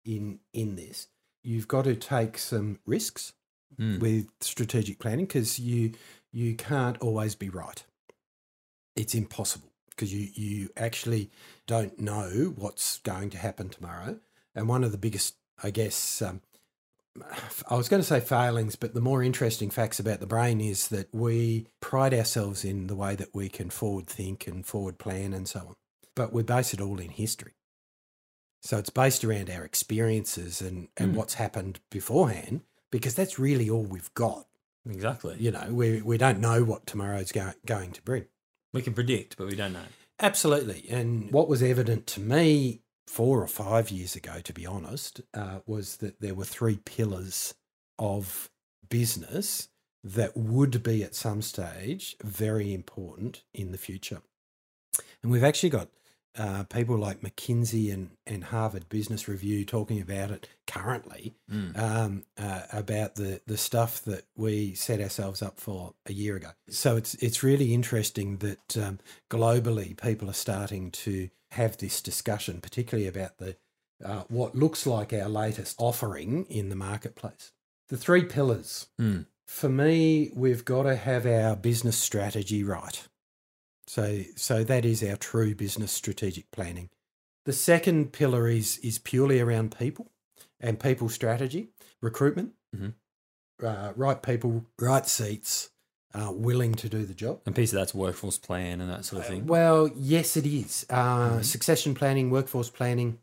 in 0.06 0.40
in 0.54 0.76
this. 0.76 1.08
You've 1.44 1.68
got 1.68 1.84
to 1.86 1.96
take 1.96 2.38
some 2.38 2.80
risks 2.86 3.34
Mm. 3.80 4.00
with 4.00 4.28
strategic 4.40 5.00
planning 5.00 5.26
because 5.26 5.58
you 5.60 5.94
you 6.32 6.56
can't 6.56 6.98
always 7.00 7.34
be 7.36 7.50
right. 7.50 7.84
It's 8.96 9.16
impossible 9.16 9.72
because 9.90 10.14
you 10.14 10.30
you 10.36 10.70
actually 10.78 11.32
don't 11.66 12.00
know 12.00 12.54
what's 12.56 13.00
going 13.00 13.30
to 13.32 13.38
happen 13.40 13.70
tomorrow. 13.70 14.20
And 14.56 14.70
one 14.70 14.84
of 14.84 14.92
the 14.92 15.00
biggest, 15.00 15.36
I 15.64 15.72
guess, 15.72 16.22
um, 16.22 16.42
I 17.70 17.76
was 17.76 17.90
going 17.90 18.02
to 18.02 18.08
say 18.08 18.20
failings, 18.20 18.76
but 18.76 18.94
the 18.94 19.02
more 19.02 19.22
interesting 19.22 19.70
facts 19.70 20.00
about 20.00 20.20
the 20.20 20.26
brain 20.26 20.60
is 20.60 20.88
that 20.88 21.14
we 21.14 21.68
pride 21.80 22.14
ourselves 22.14 22.66
in 22.66 22.88
the 22.88 22.96
way 22.96 23.16
that 23.16 23.34
we 23.34 23.50
can 23.50 23.70
forward 23.70 24.08
think 24.08 24.48
and 24.48 24.66
forward 24.66 24.98
plan 24.98 25.34
and 25.34 25.48
so 25.48 25.60
on. 25.60 25.74
But 26.16 26.34
we 26.34 26.42
base 26.44 26.74
it 26.74 26.82
all 26.82 27.00
in 27.00 27.10
history. 27.10 27.54
So 28.62 28.78
it's 28.78 28.90
based 28.90 29.24
around 29.24 29.50
our 29.50 29.64
experiences 29.64 30.62
and, 30.62 30.88
and 30.98 31.14
Mm. 31.14 31.18
what's 31.18 31.34
happened 31.36 31.82
beforehand, 31.92 32.62
because 32.92 33.14
that's 33.14 33.38
really 33.38 33.70
all 33.70 33.84
we've 33.84 34.14
got. 34.14 34.48
exactly 34.90 35.36
You 35.40 35.52
know, 35.52 35.68
we, 35.70 36.02
we 36.02 36.18
don't 36.18 36.40
know 36.40 36.64
what 36.64 36.88
tomorrow's 36.88 37.32
go, 37.32 37.52
going 37.66 37.92
to 37.92 38.02
bring. 38.02 38.26
we 38.74 38.82
can 38.82 38.94
predict 38.94 39.38
but 39.38 39.48
we 39.48 39.56
don't 39.56 39.74
know 39.74 39.86
Absolutely. 40.20 40.86
And 40.90 41.32
what 41.32 41.50
was 41.50 41.62
evident 41.64 42.06
to 42.08 42.22
me 42.22 42.83
four 43.08 43.42
or 43.42 43.48
five 43.48 43.92
years 43.92 44.16
ago, 44.16 44.40
to 44.44 44.54
be 44.54 44.66
honest, 44.66 45.22
uh, 45.34 45.60
was 45.66 45.98
that 45.98 46.22
there 46.22 46.34
were 46.36 46.46
three 46.46 46.80
pillars 46.86 47.54
of 48.00 48.50
business 48.90 49.70
that 50.04 50.36
would 50.36 50.84
be 50.84 51.04
at 51.04 51.16
some 51.16 51.42
stage 51.42 52.16
very 52.24 52.74
important 52.74 53.44
in 53.54 53.72
the 53.72 53.78
future. 53.78 54.22
And 55.22 55.32
we've 55.32 55.44
actually 55.44 55.70
got 55.70 55.90
uh, 56.36 56.64
people 56.64 56.98
like 56.98 57.22
McKinsey 57.22 57.94
and, 57.94 58.10
and 58.26 58.46
Harvard 58.46 58.90
Business 58.90 59.28
Review 59.28 59.64
talking 59.66 60.02
about 60.02 60.32
it 60.32 60.50
currently 60.66 61.36
Mm. 61.52 61.78
um, 61.78 62.24
uh, 62.38 62.62
about 62.72 63.16
the 63.16 63.42
the 63.46 63.58
stuff 63.58 64.02
that 64.06 64.26
we 64.36 64.74
set 64.74 65.00
ourselves 65.00 65.44
up 65.44 65.60
for 65.60 65.94
a 66.08 66.14
year 66.14 66.36
ago. 66.36 66.50
So 66.70 66.98
it's 66.98 67.14
it's 67.16 67.44
really 67.44 67.74
interesting 67.74 68.38
that 68.38 68.78
um, 68.78 69.00
globally 69.30 69.96
people 69.96 70.28
are 70.30 70.34
starting 70.34 70.90
to 70.92 71.30
have 71.54 71.78
this 71.78 72.02
discussion, 72.02 72.62
particularly 72.62 73.08
about 73.08 73.38
the 73.38 73.58
uh, 74.04 74.24
what 74.28 74.56
looks 74.56 74.86
like 74.86 75.14
our 75.14 75.30
latest 75.30 75.76
offering 75.80 76.46
in 76.46 76.70
the 76.70 76.76
marketplace. 76.76 77.52
The 77.90 77.98
three 77.98 78.26
pillars. 78.26 78.88
Mm. 79.00 79.28
For 79.48 79.70
me, 79.70 80.32
we've 80.36 80.66
got 80.66 80.84
to 80.84 80.96
have 80.96 81.26
our 81.26 81.56
business 81.56 81.98
strategy 81.98 82.64
right. 82.64 83.08
So 83.88 84.24
so 84.36 84.64
that 84.64 84.86
is 84.86 85.04
our 85.04 85.16
true 85.18 85.54
business 85.56 85.92
strategic 85.92 86.50
planning. 86.52 86.90
The 87.46 87.54
second 87.54 88.14
pillar 88.14 88.48
is 88.48 88.78
is 88.80 89.00
purely 89.00 89.40
around 89.40 89.78
people 89.78 90.12
and 90.60 90.80
people 90.80 91.10
strategy, 91.10 91.70
recruitment, 92.02 92.54
Mhm. 92.76 92.94
uh, 93.62 93.94
right 93.96 94.22
people, 94.24 94.66
right 94.80 95.06
seats, 95.06 95.70
uh, 96.14 96.32
willing 96.32 96.74
to 96.76 96.88
do 96.90 97.06
the 97.06 97.14
job. 97.14 97.40
and 97.46 97.56
piece 97.56 97.74
of 97.74 97.80
that's 97.80 97.94
workforce 97.94 98.38
plan 98.38 98.80
and 98.82 98.90
that 98.90 99.04
sort 99.06 99.22
of 99.22 99.28
thing 99.28 99.46
Well, 99.48 99.90
yes, 99.96 100.38
it 100.38 100.46
is. 100.46 100.86
Uh, 100.90 101.38
Mhm. 101.40 101.44
Succession 101.46 101.94
planning, 101.96 102.30
workforce 102.30 102.70
planning, 102.70 103.20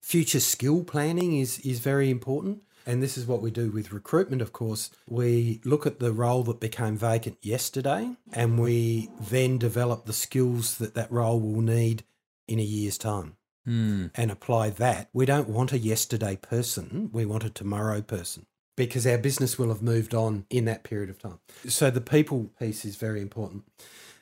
future 0.00 0.40
skill 0.40 0.84
planning 0.84 1.38
is 1.38 1.58
is 1.60 1.78
very 1.80 2.10
important. 2.10 2.62
And 2.86 3.02
this 3.02 3.16
is 3.16 3.24
what 3.26 3.40
we 3.40 3.50
do 3.50 3.70
with 3.70 3.92
recruitment, 3.92 4.42
of 4.42 4.52
course. 4.52 4.90
We 5.08 5.62
look 5.64 5.86
at 5.86 6.00
the 6.00 6.12
role 6.12 6.42
that 6.44 6.60
became 6.60 6.98
vacant 6.98 7.38
yesterday 7.40 8.10
and 8.34 8.58
we 8.60 9.08
then 9.18 9.56
develop 9.56 10.04
the 10.04 10.12
skills 10.12 10.76
that 10.76 10.92
that 10.94 11.10
role 11.10 11.40
will 11.40 11.62
need 11.62 12.04
in 12.46 12.58
a 12.58 12.62
year's 12.62 12.98
time 12.98 13.36
Hmm. 13.64 14.06
and 14.14 14.30
apply 14.30 14.68
that. 14.68 15.08
We 15.14 15.24
don't 15.24 15.48
want 15.48 15.72
a 15.72 15.78
yesterday 15.78 16.36
person, 16.36 17.08
we 17.10 17.24
want 17.24 17.42
a 17.44 17.48
tomorrow 17.48 18.02
person 18.02 18.44
because 18.76 19.06
our 19.06 19.18
business 19.18 19.58
will 19.58 19.68
have 19.68 19.82
moved 19.82 20.14
on 20.14 20.46
in 20.50 20.64
that 20.64 20.84
period 20.84 21.10
of 21.10 21.18
time. 21.18 21.38
So 21.68 21.90
the 21.90 22.00
people 22.00 22.50
piece 22.58 22.84
is 22.84 22.96
very 22.96 23.20
important. 23.20 23.64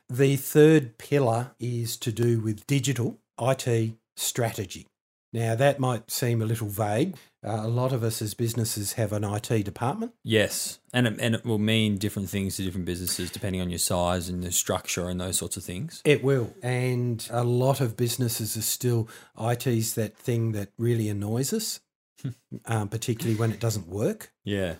The 0.08 0.36
third 0.36 0.98
pillar 0.98 1.52
is 1.58 1.96
to 1.98 2.12
do 2.12 2.40
with 2.40 2.66
digital 2.66 3.18
IT 3.40 3.94
strategy. 4.16 4.86
Now, 5.32 5.54
that 5.54 5.78
might 5.78 6.10
seem 6.10 6.42
a 6.42 6.44
little 6.44 6.68
vague. 6.68 7.16
Uh, 7.44 7.62
a 7.62 7.68
lot 7.68 7.92
of 7.92 8.04
us 8.04 8.20
as 8.20 8.34
businesses 8.34 8.92
have 8.94 9.12
an 9.12 9.24
IT 9.24 9.64
department. 9.64 10.12
Yes, 10.22 10.78
and 10.92 11.06
it, 11.06 11.16
and 11.18 11.34
it 11.34 11.44
will 11.44 11.58
mean 11.58 11.96
different 11.96 12.28
things 12.28 12.56
to 12.56 12.62
different 12.62 12.84
businesses 12.84 13.30
depending 13.30 13.62
on 13.62 13.70
your 13.70 13.78
size 13.78 14.28
and 14.28 14.42
the 14.42 14.52
structure 14.52 15.08
and 15.08 15.20
those 15.20 15.38
sorts 15.38 15.56
of 15.56 15.64
things. 15.64 16.02
It 16.04 16.22
will. 16.22 16.52
And 16.62 17.26
a 17.30 17.44
lot 17.44 17.80
of 17.80 17.96
businesses 17.96 18.56
are 18.56 18.62
still 18.62 19.08
IT's 19.40 19.94
that 19.94 20.16
thing 20.16 20.52
that 20.52 20.68
really 20.76 21.08
annoys 21.08 21.54
us, 21.54 21.80
um, 22.66 22.88
particularly 22.88 23.38
when 23.38 23.50
it 23.52 23.60
doesn't 23.60 23.86
work. 23.88 24.32
Yeah, 24.44 24.74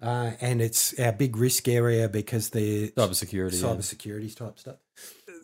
Uh, 0.00 0.32
and 0.40 0.60
it's 0.60 0.98
our 0.98 1.12
big 1.12 1.36
risk 1.36 1.68
area 1.68 2.08
because 2.08 2.50
they're 2.50 2.88
cybersecurity. 2.88 3.60
yeah. 3.60 3.68
cybersecurity 3.68 4.34
type 4.36 4.58
stuff. 4.58 4.76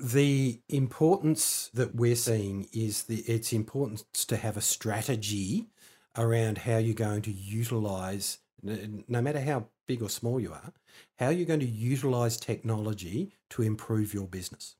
The 0.02 0.60
importance 0.68 1.70
that 1.74 1.94
we're 1.94 2.16
seeing 2.16 2.68
is 2.72 3.04
the 3.04 3.20
its 3.20 3.52
importance 3.52 4.04
to 4.26 4.36
have 4.36 4.56
a 4.56 4.60
strategy 4.60 5.66
around 6.16 6.58
how 6.58 6.78
you're 6.78 6.94
going 6.94 7.22
to 7.22 7.30
utilize, 7.32 8.38
no 8.62 9.22
matter 9.22 9.40
how 9.40 9.68
big 9.88 10.02
or 10.02 10.10
small 10.10 10.40
you 10.40 10.52
are, 10.52 10.72
how 11.18 11.28
you're 11.30 11.46
going 11.46 11.60
to 11.60 11.66
utilize 11.66 12.36
technology 12.36 13.32
to 13.50 13.62
improve 13.62 14.12
your 14.12 14.26
business. 14.26 14.76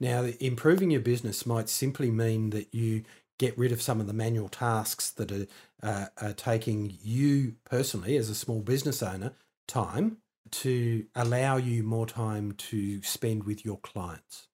Now, 0.00 0.24
improving 0.40 0.90
your 0.90 1.00
business 1.02 1.44
might 1.46 1.68
simply 1.68 2.10
mean 2.10 2.50
that 2.50 2.74
you 2.74 3.04
get 3.38 3.56
rid 3.56 3.72
of 3.72 3.80
some 3.80 4.00
of 4.00 4.06
the 4.06 4.12
manual 4.12 4.48
tasks 4.48 5.10
that 5.10 5.30
are, 5.32 5.46
uh, 5.82 6.06
are 6.20 6.32
taking 6.32 6.98
you 7.02 7.54
personally, 7.64 8.16
as 8.16 8.28
a 8.28 8.34
small 8.34 8.60
business 8.60 9.02
owner, 9.02 9.32
time 9.66 10.18
to 10.50 11.06
allow 11.14 11.56
you 11.56 11.82
more 11.82 12.06
time 12.06 12.52
to 12.52 13.02
spend 13.02 13.44
with 13.44 13.64
your 13.64 13.78
clients. 13.78 14.48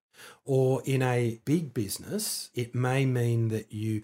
Or 0.44 0.82
in 0.84 1.02
a 1.02 1.40
big 1.44 1.74
business, 1.74 2.50
it 2.54 2.74
may 2.74 3.04
mean 3.04 3.48
that 3.48 3.72
you 3.72 4.02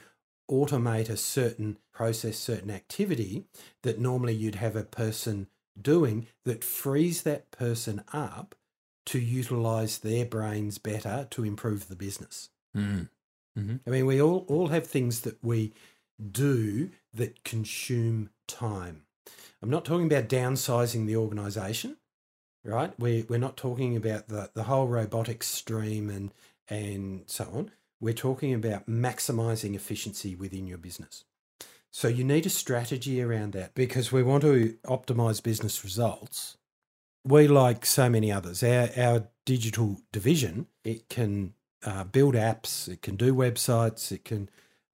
automate 0.50 1.08
a 1.08 1.16
certain 1.16 1.78
process, 1.92 2.36
certain 2.36 2.70
activity 2.70 3.44
that 3.82 4.00
normally 4.00 4.34
you'd 4.34 4.56
have 4.56 4.76
a 4.76 4.82
person 4.82 5.46
doing 5.80 6.26
that 6.44 6.64
frees 6.64 7.22
that 7.22 7.50
person 7.50 8.02
up 8.12 8.54
to 9.06 9.18
utilize 9.18 9.98
their 9.98 10.24
brains 10.24 10.78
better 10.78 11.26
to 11.30 11.44
improve 11.44 11.88
the 11.88 11.96
business. 11.96 12.50
Mm. 12.76 13.08
Mm-hmm. 13.58 13.76
I 13.86 13.90
mean, 13.90 14.06
we 14.06 14.20
all, 14.20 14.44
all 14.48 14.68
have 14.68 14.86
things 14.86 15.20
that 15.22 15.42
we 15.42 15.72
do 16.30 16.90
that 17.14 17.44
consume 17.44 18.30
time. 18.46 19.02
I'm 19.62 19.70
not 19.70 19.84
talking 19.84 20.06
about 20.06 20.28
downsizing 20.28 21.06
the 21.06 21.16
organization, 21.16 21.96
right? 22.64 22.98
We, 22.98 23.26
we're 23.28 23.38
not 23.38 23.56
talking 23.56 23.96
about 23.96 24.28
the, 24.28 24.50
the 24.54 24.64
whole 24.64 24.86
robotics 24.86 25.46
stream 25.48 26.08
and, 26.08 26.32
and 26.68 27.24
so 27.26 27.44
on. 27.52 27.70
We're 28.00 28.14
talking 28.14 28.54
about 28.54 28.88
maximizing 28.88 29.74
efficiency 29.74 30.34
within 30.34 30.66
your 30.66 30.78
business. 30.78 31.24
So 31.90 32.08
you 32.08 32.24
need 32.24 32.46
a 32.46 32.50
strategy 32.50 33.20
around 33.20 33.52
that 33.52 33.74
because 33.74 34.12
we 34.12 34.22
want 34.22 34.42
to 34.42 34.76
optimize 34.84 35.42
business 35.42 35.84
results. 35.84 36.56
We, 37.24 37.48
like 37.48 37.84
so 37.84 38.08
many 38.08 38.32
others, 38.32 38.62
our, 38.62 38.88
our 38.96 39.28
digital 39.44 40.00
division, 40.12 40.68
it 40.84 41.08
can 41.08 41.52
uh, 41.84 42.04
build 42.04 42.34
apps, 42.34 42.88
it 42.88 43.02
can 43.02 43.16
do 43.16 43.34
websites, 43.34 44.12
it 44.12 44.24
can 44.24 44.48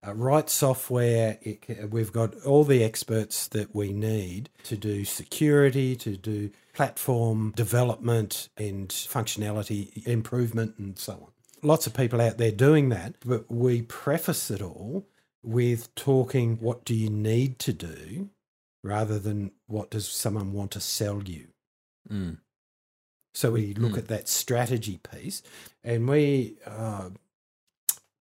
uh, 0.05 0.13
write 0.13 0.49
software. 0.49 1.37
Can, 1.61 1.89
we've 1.89 2.11
got 2.11 2.35
all 2.45 2.63
the 2.63 2.83
experts 2.83 3.47
that 3.49 3.75
we 3.75 3.91
need 3.91 4.49
to 4.63 4.77
do 4.77 5.05
security, 5.05 5.95
to 5.97 6.17
do 6.17 6.51
platform 6.73 7.53
development 7.55 8.49
and 8.57 8.89
functionality 8.89 10.05
improvement, 10.05 10.75
and 10.77 10.97
so 10.97 11.13
on. 11.13 11.27
Lots 11.63 11.87
of 11.87 11.93
people 11.93 12.21
out 12.21 12.37
there 12.37 12.51
doing 12.51 12.89
that, 12.89 13.15
but 13.25 13.51
we 13.51 13.81
preface 13.81 14.51
it 14.51 14.61
all 14.61 15.07
with 15.43 15.93
talking 15.95 16.57
what 16.57 16.85
do 16.85 16.93
you 16.93 17.09
need 17.09 17.57
to 17.59 17.73
do 17.73 18.29
rather 18.83 19.17
than 19.17 19.51
what 19.65 19.89
does 19.89 20.07
someone 20.07 20.53
want 20.53 20.71
to 20.71 20.79
sell 20.79 21.23
you. 21.23 21.47
Mm. 22.09 22.37
So 23.37 23.51
we 23.51 23.75
look 23.75 23.91
Mm. 23.93 23.97
at 23.99 24.07
that 24.07 24.27
strategy 24.27 24.99
piece, 25.11 25.43
and 25.83 26.09
we 26.09 26.55
uh, 26.65 27.11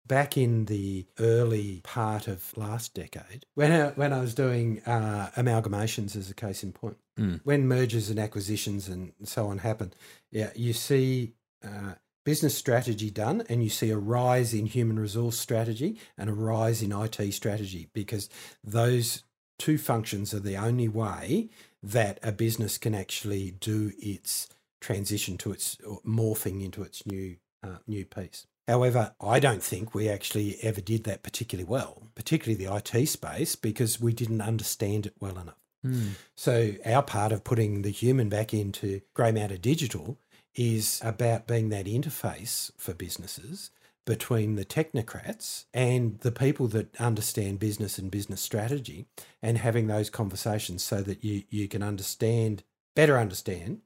back 0.06 0.36
in 0.36 0.66
the 0.66 1.06
early 1.18 1.80
part 1.84 2.28
of 2.28 2.56
last 2.56 2.92
decade 2.92 3.44
when 3.54 3.72
I, 3.72 3.88
when 3.92 4.12
I 4.12 4.20
was 4.20 4.34
doing 4.34 4.82
uh, 4.84 5.30
amalgamations 5.34 6.16
as 6.16 6.28
a 6.30 6.34
case 6.34 6.62
in 6.62 6.72
point, 6.72 6.98
Mm. 7.18 7.40
when 7.44 7.66
mergers 7.66 8.10
and 8.10 8.18
acquisitions 8.18 8.88
and 8.88 9.14
so 9.24 9.46
on 9.46 9.58
happen, 9.58 9.92
yeah, 10.30 10.50
you 10.54 10.72
see. 10.74 11.32
Uh, 11.64 11.94
Business 12.26 12.58
strategy 12.58 13.08
done, 13.08 13.44
and 13.48 13.62
you 13.62 13.70
see 13.70 13.90
a 13.90 13.96
rise 13.96 14.52
in 14.52 14.66
human 14.66 14.98
resource 14.98 15.38
strategy 15.38 15.96
and 16.18 16.28
a 16.28 16.32
rise 16.32 16.82
in 16.82 16.90
IT 16.90 17.30
strategy 17.32 17.88
because 17.92 18.28
those 18.64 19.22
two 19.60 19.78
functions 19.78 20.34
are 20.34 20.40
the 20.40 20.56
only 20.56 20.88
way 20.88 21.48
that 21.84 22.18
a 22.24 22.32
business 22.32 22.78
can 22.78 22.96
actually 22.96 23.52
do 23.52 23.92
its 24.00 24.48
transition 24.86 25.36
to 25.36 25.50
its 25.50 25.76
morphing 26.06 26.64
into 26.64 26.82
its 26.82 27.04
new 27.04 27.36
uh, 27.64 27.78
new 27.88 28.04
piece. 28.04 28.46
However, 28.68 29.14
I 29.20 29.40
don't 29.40 29.62
think 29.62 29.94
we 29.94 30.08
actually 30.08 30.58
ever 30.62 30.80
did 30.80 31.04
that 31.04 31.24
particularly 31.24 31.68
well, 31.68 32.04
particularly 32.14 32.64
the 32.64 32.74
IT 32.74 33.08
space, 33.08 33.56
because 33.56 34.00
we 34.00 34.12
didn't 34.12 34.40
understand 34.40 35.06
it 35.06 35.14
well 35.20 35.38
enough. 35.38 35.58
Mm. 35.84 36.10
So 36.36 36.74
our 36.84 37.02
part 37.02 37.32
of 37.32 37.42
putting 37.42 37.82
the 37.82 37.90
human 37.90 38.28
back 38.28 38.54
into 38.54 39.00
Grey 39.14 39.32
Matta 39.32 39.58
Digital 39.58 40.18
is 40.54 41.00
about 41.04 41.46
being 41.46 41.68
that 41.70 41.86
interface 41.86 42.70
for 42.76 42.94
businesses 42.94 43.70
between 44.04 44.54
the 44.54 44.64
technocrats 44.64 45.64
and 45.74 46.20
the 46.20 46.30
people 46.30 46.68
that 46.68 46.96
understand 47.00 47.58
business 47.58 47.98
and 47.98 48.10
business 48.10 48.40
strategy 48.40 49.06
and 49.42 49.58
having 49.58 49.88
those 49.88 50.10
conversations 50.10 50.82
so 50.82 51.02
that 51.02 51.24
you, 51.24 51.42
you 51.50 51.66
can 51.66 51.82
understand 51.82 52.62
better 52.94 53.18
understand 53.18 53.80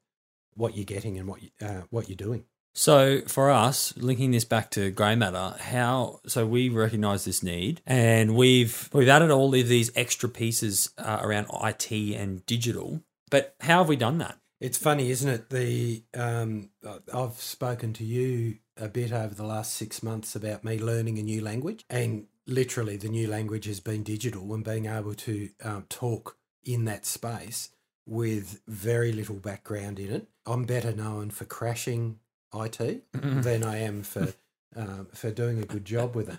what 0.55 0.77
you're 0.77 0.85
getting 0.85 1.19
and 1.19 1.29
what 1.29 1.43
you, 1.43 1.51
uh, 1.61 1.83
what 1.91 2.09
you're 2.09 2.17
doing. 2.17 2.45
So 2.73 3.23
for 3.27 3.51
us, 3.51 3.97
linking 3.97 4.31
this 4.31 4.45
back 4.45 4.71
to 4.73 4.91
Grey 4.91 5.17
Matta, 5.17 5.57
how 5.59 6.21
so 6.27 6.47
we 6.47 6.69
recognise 6.69 7.25
this 7.25 7.43
need, 7.43 7.83
and 7.85 8.37
we've 8.37 8.89
we've 8.93 9.09
added 9.09 9.31
all 9.31 9.53
of 9.55 9.69
these 9.69 9.91
extra 9.97 10.29
pieces 10.29 10.91
uh, 10.97 11.19
around 11.21 11.49
IT 11.65 11.91
and 11.91 12.47
digital. 12.47 13.03
But 13.29 13.55
how 13.61 13.79
have 13.79 13.89
we 13.89 13.97
done 13.97 14.19
that? 14.19 14.39
It's 14.61 14.79
funny, 14.79 15.11
isn't 15.11 15.29
it? 15.29 15.51
The 15.51 16.05
um, 16.15 16.71
I've 17.13 17.41
spoken 17.41 17.93
to 17.95 18.05
you 18.05 18.59
a 18.77 18.89
bit 18.89 19.13
over 19.13 19.35
the 19.35 19.47
last 19.47 19.75
six 19.75 20.03
months 20.03 20.37
about 20.37 20.65
me 20.65 20.79
learning 20.79 21.19
a 21.19 21.23
new 21.23 21.43
language, 21.43 21.85
and 21.91 22.27
literally 22.47 22.97
the 22.97 23.09
new 23.09 23.29
language 23.29 23.65
has 23.65 23.81
been 23.81 24.03
digital 24.03 24.55
and 24.55 24.65
being 24.65 24.87
able 24.87 25.15
to 25.15 25.51
um, 25.63 25.87
talk 25.89 26.37
in 26.65 26.85
that 26.85 27.07
space 27.07 27.71
with 28.11 28.61
very 28.66 29.12
little 29.12 29.37
background 29.37 30.01
in 30.01 30.11
it. 30.12 30.27
I'm 30.44 30.64
better 30.64 30.92
known 30.92 31.31
for 31.31 31.44
crashing 31.46 32.18
IT 32.53 33.05
than 33.14 33.62
I 33.64 33.79
am 33.79 34.03
for 34.03 34.35
um, 34.77 35.07
for 35.14 35.31
doing 35.31 35.59
a 35.62 35.64
good 35.66 35.85
job 35.85 36.14
with 36.16 36.29
it. 36.29 36.38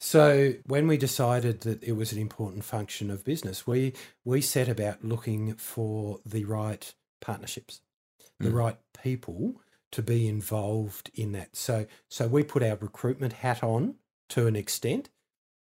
So 0.00 0.54
when 0.66 0.86
we 0.88 0.96
decided 0.98 1.60
that 1.62 1.82
it 1.82 1.92
was 1.92 2.12
an 2.12 2.18
important 2.18 2.64
function 2.64 3.10
of 3.10 3.24
business, 3.24 3.66
we 3.66 3.94
we 4.24 4.42
set 4.42 4.68
about 4.68 5.02
looking 5.04 5.54
for 5.54 6.20
the 6.26 6.44
right 6.44 6.94
partnerships, 7.20 7.80
the 8.38 8.50
Mm. 8.50 8.54
right 8.54 8.76
people 9.02 9.60
to 9.92 10.02
be 10.02 10.28
involved 10.28 11.10
in 11.14 11.32
that. 11.32 11.56
So 11.56 11.86
so 12.10 12.28
we 12.28 12.42
put 12.42 12.62
our 12.62 12.76
recruitment 12.76 13.34
hat 13.34 13.62
on 13.62 13.94
to 14.30 14.46
an 14.46 14.56
extent 14.56 15.08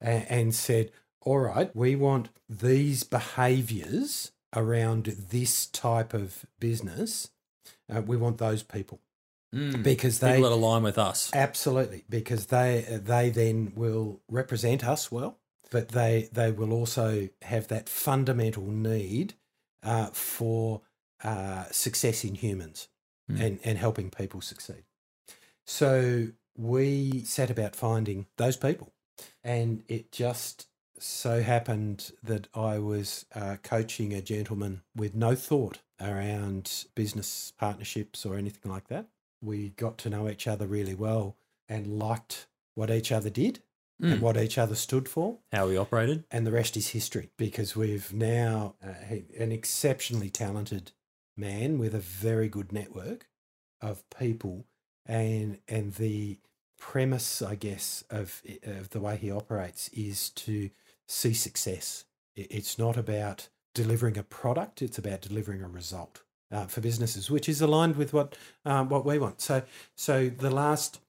and, 0.01 0.25
and 0.29 0.55
said, 0.55 0.91
all 1.21 1.39
right, 1.39 1.73
we 1.75 1.95
want 1.95 2.29
these 2.49 3.03
behaviors 3.05 4.31
around 4.55 5.05
this 5.05 5.67
type 5.67 6.13
of 6.13 6.45
business. 6.59 7.29
Uh, 7.93 8.01
we 8.01 8.17
want 8.17 8.37
those 8.37 8.63
people 8.63 8.99
Mm. 9.53 9.83
because 9.83 10.19
they 10.19 10.35
People 10.37 10.49
that 10.49 10.55
align 10.55 10.83
with 10.83 10.97
us. 10.97 11.29
Absolutely, 11.33 12.05
because 12.09 12.47
they 12.47 12.85
they 13.03 13.29
then 13.29 13.73
will 13.75 14.21
represent 14.29 14.85
us 14.85 15.11
well, 15.11 15.39
but 15.71 15.89
they 15.89 16.29
they 16.31 16.51
will 16.51 16.71
also 16.73 17.29
have 17.41 17.67
that 17.67 17.89
fundamental 17.89 18.63
need 18.65 19.33
uh, 19.83 20.07
for 20.13 20.81
uh, 21.23 21.65
success 21.71 22.23
in 22.23 22.35
humans 22.35 22.87
Hmm. 23.29 23.41
and 23.41 23.59
and 23.65 23.77
helping 23.77 24.09
people 24.09 24.41
succeed. 24.41 24.85
So 25.65 26.29
we 26.57 27.23
set 27.25 27.49
about 27.49 27.75
finding 27.75 28.27
those 28.37 28.57
people, 28.57 28.93
and 29.43 29.83
it 29.87 30.11
just 30.11 30.67
so 31.01 31.41
happened 31.41 32.11
that 32.23 32.47
I 32.53 32.79
was 32.79 33.25
uh, 33.33 33.57
coaching 33.63 34.13
a 34.13 34.21
gentleman 34.21 34.81
with 34.95 35.15
no 35.15 35.35
thought 35.35 35.79
around 35.99 36.85
business 36.95 37.53
partnerships 37.57 38.25
or 38.25 38.35
anything 38.35 38.71
like 38.71 38.87
that 38.87 39.07
we 39.41 39.69
got 39.69 39.97
to 39.99 40.09
know 40.09 40.29
each 40.29 40.47
other 40.47 40.67
really 40.67 40.95
well 40.95 41.35
and 41.67 41.97
liked 41.99 42.47
what 42.75 42.89
each 42.89 43.11
other 43.11 43.29
did 43.29 43.61
Mm. 44.01 44.13
and 44.13 44.21
what 44.23 44.35
each 44.35 44.57
other 44.57 44.73
stood 44.73 45.07
for. 45.07 45.37
How 45.51 45.67
we 45.67 45.77
operated. 45.77 46.23
And 46.31 46.47
the 46.47 46.51
rest 46.51 46.75
is 46.75 46.87
history 46.87 47.29
because 47.37 47.75
we've 47.75 48.11
now 48.11 48.73
uh, 48.83 48.95
an 49.37 49.51
exceptionally 49.51 50.31
talented 50.31 50.91
man 51.37 51.77
with 51.77 51.93
a 51.93 51.99
very 51.99 52.49
good 52.49 52.71
network 52.71 53.27
of 53.79 54.03
people. 54.09 54.65
And, 55.05 55.59
and 55.67 55.93
the 55.93 56.39
premise, 56.79 57.43
I 57.43 57.53
guess, 57.53 58.03
of, 58.09 58.41
of 58.63 58.89
the 58.89 58.99
way 58.99 59.17
he 59.17 59.29
operates 59.29 59.87
is 59.89 60.31
to 60.31 60.71
see 61.11 61.33
success. 61.33 62.05
It's 62.35 62.79
not 62.79 62.97
about 62.97 63.49
delivering 63.75 64.17
a 64.17 64.23
product, 64.23 64.81
it's 64.81 64.97
about 64.97 65.21
delivering 65.21 65.61
a 65.61 65.67
result 65.67 66.23
uh, 66.51 66.65
for 66.65 66.81
businesses, 66.81 67.29
which 67.29 67.49
is 67.49 67.61
aligned 67.61 67.97
with 67.97 68.13
what 68.13 68.37
um, 68.65 68.89
what 68.89 69.05
we 69.05 69.19
want. 69.19 69.41
So, 69.41 69.63
so 69.95 70.29
the 70.29 70.49
last 70.49 71.01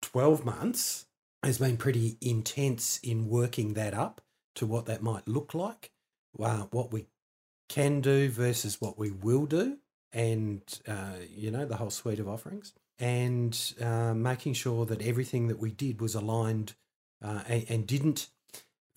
twelve 0.00 0.44
months 0.44 1.06
has 1.42 1.58
been 1.58 1.76
pretty 1.76 2.16
intense 2.20 2.98
in 3.02 3.28
working 3.28 3.74
that 3.74 3.94
up 3.94 4.20
to 4.54 4.66
what 4.66 4.86
that 4.86 5.02
might 5.02 5.26
look 5.28 5.54
like, 5.54 5.90
uh, 6.40 6.64
what 6.70 6.92
we 6.92 7.06
can 7.68 8.00
do 8.00 8.28
versus 8.28 8.80
what 8.80 8.98
we 8.98 9.10
will 9.10 9.46
do, 9.46 9.78
and 10.12 10.62
uh, 10.86 11.14
you 11.28 11.50
know 11.50 11.66
the 11.66 11.76
whole 11.76 11.90
suite 11.90 12.20
of 12.20 12.28
offerings, 12.28 12.74
and 12.98 13.74
uh, 13.80 14.14
making 14.14 14.54
sure 14.54 14.86
that 14.86 15.02
everything 15.02 15.48
that 15.48 15.58
we 15.58 15.72
did 15.72 16.00
was 16.00 16.14
aligned 16.14 16.74
uh, 17.22 17.42
and, 17.48 17.64
and 17.68 17.86
didn't 17.86 18.28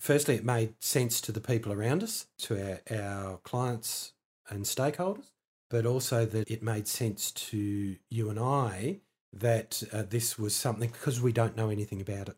firstly, 0.02 0.34
it 0.34 0.44
made 0.44 0.74
sense 0.80 1.20
to 1.20 1.32
the 1.32 1.40
people 1.40 1.72
around 1.72 2.02
us, 2.02 2.26
to 2.36 2.80
our, 2.90 2.98
our 2.98 3.36
clients 3.38 4.12
and 4.50 4.64
stakeholders, 4.64 5.30
but 5.70 5.86
also 5.86 6.26
that 6.26 6.50
it 6.50 6.62
made 6.62 6.88
sense 6.88 7.30
to 7.30 7.96
you 8.10 8.28
and 8.28 8.38
I 8.38 9.00
that 9.32 9.82
uh, 9.92 10.02
this 10.02 10.36
was 10.36 10.54
something 10.54 10.90
because 10.90 11.22
we 11.22 11.32
don't 11.32 11.56
know 11.56 11.70
anything 11.70 12.00
about 12.00 12.28
it. 12.28 12.36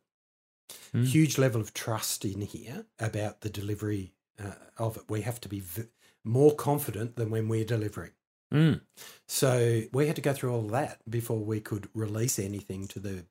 Mm. 0.95 1.07
Huge 1.07 1.39
level 1.39 1.61
of 1.61 1.73
trust 1.73 2.25
in 2.25 2.43
here 2.43 2.85
about 3.01 3.41
the 3.41 3.51
delivery 3.51 4.13
uh, 4.39 4.53
of 4.77 4.99
it. 4.99 5.05
We 5.09 5.23
have 5.23 5.41
to 5.41 5.49
be 5.49 5.61
v- 5.61 5.89
more 6.23 6.55
confident 6.55 7.17
than 7.17 7.31
when 7.31 7.49
we're 7.49 7.65
delivering. 7.65 8.13
Mm. 8.53 8.83
So 9.27 9.83
we 9.93 10.07
had 10.07 10.17
to 10.17 10.23
go 10.23 10.35
through 10.35 10.55
all 10.55 10.69
that 10.69 10.99
before 11.11 11.41
we 11.41 11.61
could 11.61 11.89
release 11.95 12.39
anything 12.39 12.87
to 12.89 13.01
the 13.01 13.25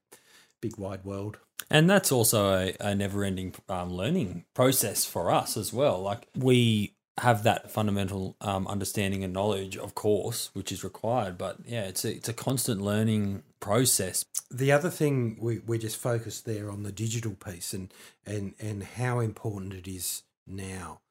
big 0.63 0.77
wide 0.77 1.03
world. 1.03 1.37
And 1.69 1.89
that's 1.89 2.11
also 2.11 2.53
a, 2.53 2.75
a 2.79 2.95
never 2.95 3.23
ending 3.23 3.53
um, 3.69 3.91
learning 3.91 4.45
process 4.53 5.05
for 5.05 5.29
us 5.29 5.57
as 5.57 5.73
well. 5.73 6.01
Like 6.01 6.27
we 6.35 6.95
have 7.19 7.43
that 7.43 7.69
fundamental 7.69 8.35
um, 8.41 8.65
understanding 8.67 9.23
and 9.23 9.33
knowledge, 9.33 9.77
of 9.77 9.93
course, 9.93 10.49
which 10.53 10.71
is 10.71 10.83
required. 10.83 11.37
But 11.37 11.57
yeah, 11.65 11.83
it's 11.83 12.05
a, 12.05 12.11
it's 12.15 12.29
a 12.29 12.33
constant 12.33 12.81
learning 12.81 13.43
process. 13.59 14.25
The 14.49 14.71
other 14.71 14.89
thing 14.89 15.37
we, 15.39 15.59
we 15.59 15.77
just 15.77 15.97
focused 15.97 16.45
there 16.45 16.71
on 16.71 16.83
the 16.83 16.91
digital 16.91 17.33
piece 17.33 17.73
and 17.73 17.93
and 18.25 18.53
and 18.59 18.83
how 18.83 19.19
important 19.19 19.73
it 19.73 19.87
is 19.87 20.23
now 20.47 21.01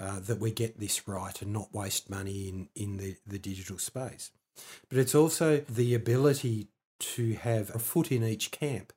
uh, 0.00 0.20
that 0.20 0.38
we 0.38 0.50
get 0.50 0.80
this 0.80 1.06
right 1.06 1.42
and 1.42 1.52
not 1.52 1.74
waste 1.74 2.08
money 2.08 2.48
in 2.48 2.68
in 2.74 2.96
the 2.96 3.16
the 3.26 3.38
digital 3.38 3.78
space. 3.78 4.30
But 4.88 4.98
it's 4.98 5.14
also 5.14 5.58
the 5.68 5.94
ability 5.94 6.68
to 7.00 7.34
have 7.34 7.74
a 7.74 7.78
foot 7.78 8.12
in 8.12 8.22
each 8.24 8.50
camp. 8.50 8.92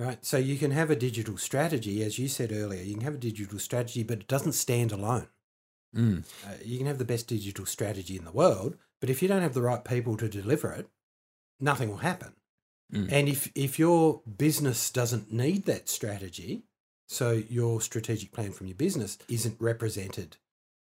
Right. 0.00 0.24
So 0.24 0.38
you 0.38 0.56
can 0.56 0.70
have 0.70 0.90
a 0.90 0.96
digital 0.96 1.36
strategy, 1.36 2.02
as 2.02 2.18
you 2.18 2.26
said 2.26 2.52
earlier, 2.52 2.82
you 2.82 2.94
can 2.94 3.04
have 3.04 3.16
a 3.16 3.18
digital 3.18 3.58
strategy, 3.58 4.02
but 4.02 4.20
it 4.20 4.28
doesn't 4.28 4.52
stand 4.52 4.92
alone. 4.92 5.28
Mm. 5.94 6.24
Uh, 6.42 6.54
you 6.64 6.78
can 6.78 6.86
have 6.86 6.96
the 6.96 7.04
best 7.04 7.26
digital 7.26 7.66
strategy 7.66 8.16
in 8.16 8.24
the 8.24 8.32
world, 8.32 8.78
but 8.98 9.10
if 9.10 9.20
you 9.20 9.28
don't 9.28 9.42
have 9.42 9.52
the 9.52 9.60
right 9.60 9.84
people 9.84 10.16
to 10.16 10.26
deliver 10.26 10.72
it, 10.72 10.88
nothing 11.60 11.90
will 11.90 11.98
happen. 11.98 12.32
Mm. 12.90 13.12
And 13.12 13.28
if 13.28 13.52
if 13.54 13.78
your 13.78 14.22
business 14.38 14.90
doesn't 14.90 15.30
need 15.30 15.66
that 15.66 15.90
strategy, 15.90 16.62
so 17.06 17.32
your 17.32 17.82
strategic 17.82 18.32
plan 18.32 18.52
from 18.52 18.68
your 18.68 18.76
business 18.76 19.18
isn't 19.28 19.60
represented 19.60 20.38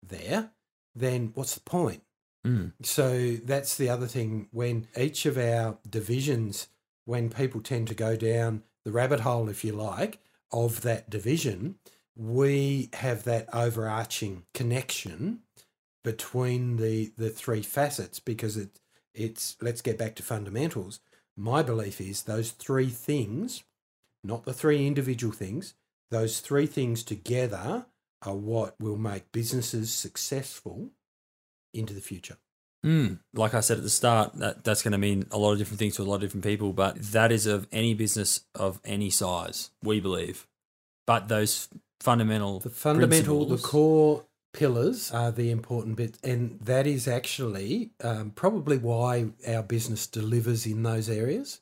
there, 0.02 0.50
then 0.96 1.32
what's 1.36 1.54
the 1.54 1.62
point? 1.62 2.02
Mm. 2.44 2.72
So 2.82 3.36
that's 3.44 3.78
the 3.78 3.90
other 3.90 4.08
thing 4.08 4.48
when 4.52 4.88
each 4.98 5.28
of 5.28 5.38
our 5.38 5.78
divisions, 5.88 6.70
when 7.06 7.30
people 7.30 7.62
tend 7.62 7.88
to 7.90 7.94
go 7.94 8.16
down 8.16 8.64
the 8.86 8.92
rabbit 8.92 9.22
hole, 9.22 9.50
if 9.50 9.66
you 9.66 9.74
like, 9.74 10.20
of 10.52 10.82
that 10.82 11.10
division, 11.10 11.76
we 12.16 12.90
have 12.94 13.24
that 13.24 13.50
overarching 13.54 14.44
connection 14.54 15.40
between 16.04 16.78
the 16.78 17.12
the 17.18 17.30
three 17.30 17.64
facets 17.64 18.20
because 18.20 18.56
it 18.56 18.80
it's 19.14 19.58
let's 19.60 19.82
get 19.82 19.98
back 19.98 20.16
to 20.16 20.24
fundamentals. 20.24 21.00
My 21.36 21.64
belief 21.64 22.00
is 22.00 22.24
those 22.24 22.52
three 22.52 22.90
things, 22.90 23.64
not 24.24 24.46
the 24.46 24.54
three 24.54 24.88
individual 24.88 25.34
things, 25.34 25.74
those 26.12 26.40
three 26.40 26.68
things 26.68 27.04
together 27.04 27.88
are 28.22 28.36
what 28.36 28.76
will 28.80 28.98
make 28.98 29.32
businesses 29.32 29.92
successful 29.92 30.92
into 31.74 31.94
the 31.94 32.02
future. 32.02 32.38
Mm. 32.86 33.20
Like 33.34 33.54
I 33.56 33.62
said 33.62 33.78
at 33.78 33.84
the 33.84 33.90
start, 33.90 34.34
that, 34.36 34.64
that's 34.64 34.84
going 34.84 34.92
to 34.92 34.98
mean 34.98 35.26
a 35.32 35.38
lot 35.40 35.54
of 35.54 35.58
different 35.58 35.80
things 35.80 35.96
to 35.96 36.04
a 36.04 36.06
lot 36.06 36.16
of 36.16 36.22
different 36.22 36.44
people, 36.44 36.72
but 36.72 37.02
that 37.12 37.32
is 37.32 37.46
of 37.48 37.68
any 37.72 37.94
business 37.96 38.42
of 38.54 38.80
any 38.86 39.10
size, 39.10 39.72
we 39.84 40.00
believe. 40.00 40.46
But 41.08 41.28
those 41.28 41.68
fundamental, 42.00 42.60
The 42.60 42.70
fundamental, 42.70 43.46
the 43.46 43.58
core 43.58 44.26
pillars 44.54 45.12
are 45.12 45.32
the 45.32 45.50
important 45.52 45.96
bit, 45.98 46.18
and 46.24 46.60
that 46.62 46.86
is 46.88 47.08
actually 47.08 47.92
um, 48.04 48.32
probably 48.32 48.78
why 48.78 49.30
our 49.48 49.64
business 49.64 50.06
delivers 50.08 50.66
in 50.66 50.84
those 50.84 51.10
areas. 51.10 51.62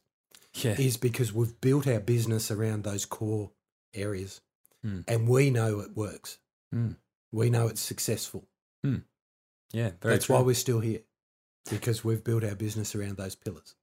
yeah, 0.55 0.75
Is 0.77 0.97
because 0.97 1.33
we've 1.33 1.59
built 1.62 1.88
our 1.88 1.99
business 1.99 2.51
around 2.51 2.83
those 2.83 3.05
core 3.05 3.51
areas, 3.93 4.41
Hmm. 4.83 5.01
and 5.07 5.27
we 5.29 5.49
know 5.49 5.79
it 5.79 5.95
works. 5.95 6.38
Hmm. 6.71 6.91
We 7.31 7.49
know 7.49 7.67
it's 7.67 7.81
successful. 7.81 8.43
yeah, 8.83 9.91
very 10.01 10.15
That's 10.15 10.25
true. 10.27 10.36
why 10.36 10.41
we're 10.41 10.53
still 10.55 10.79
here, 10.81 10.99
because 11.69 12.04
we've 12.04 12.23
built 12.23 12.43
our 12.43 12.56
business 12.56 12.95
around 12.95 13.17
those 13.17 13.36
pillars. 13.36 13.76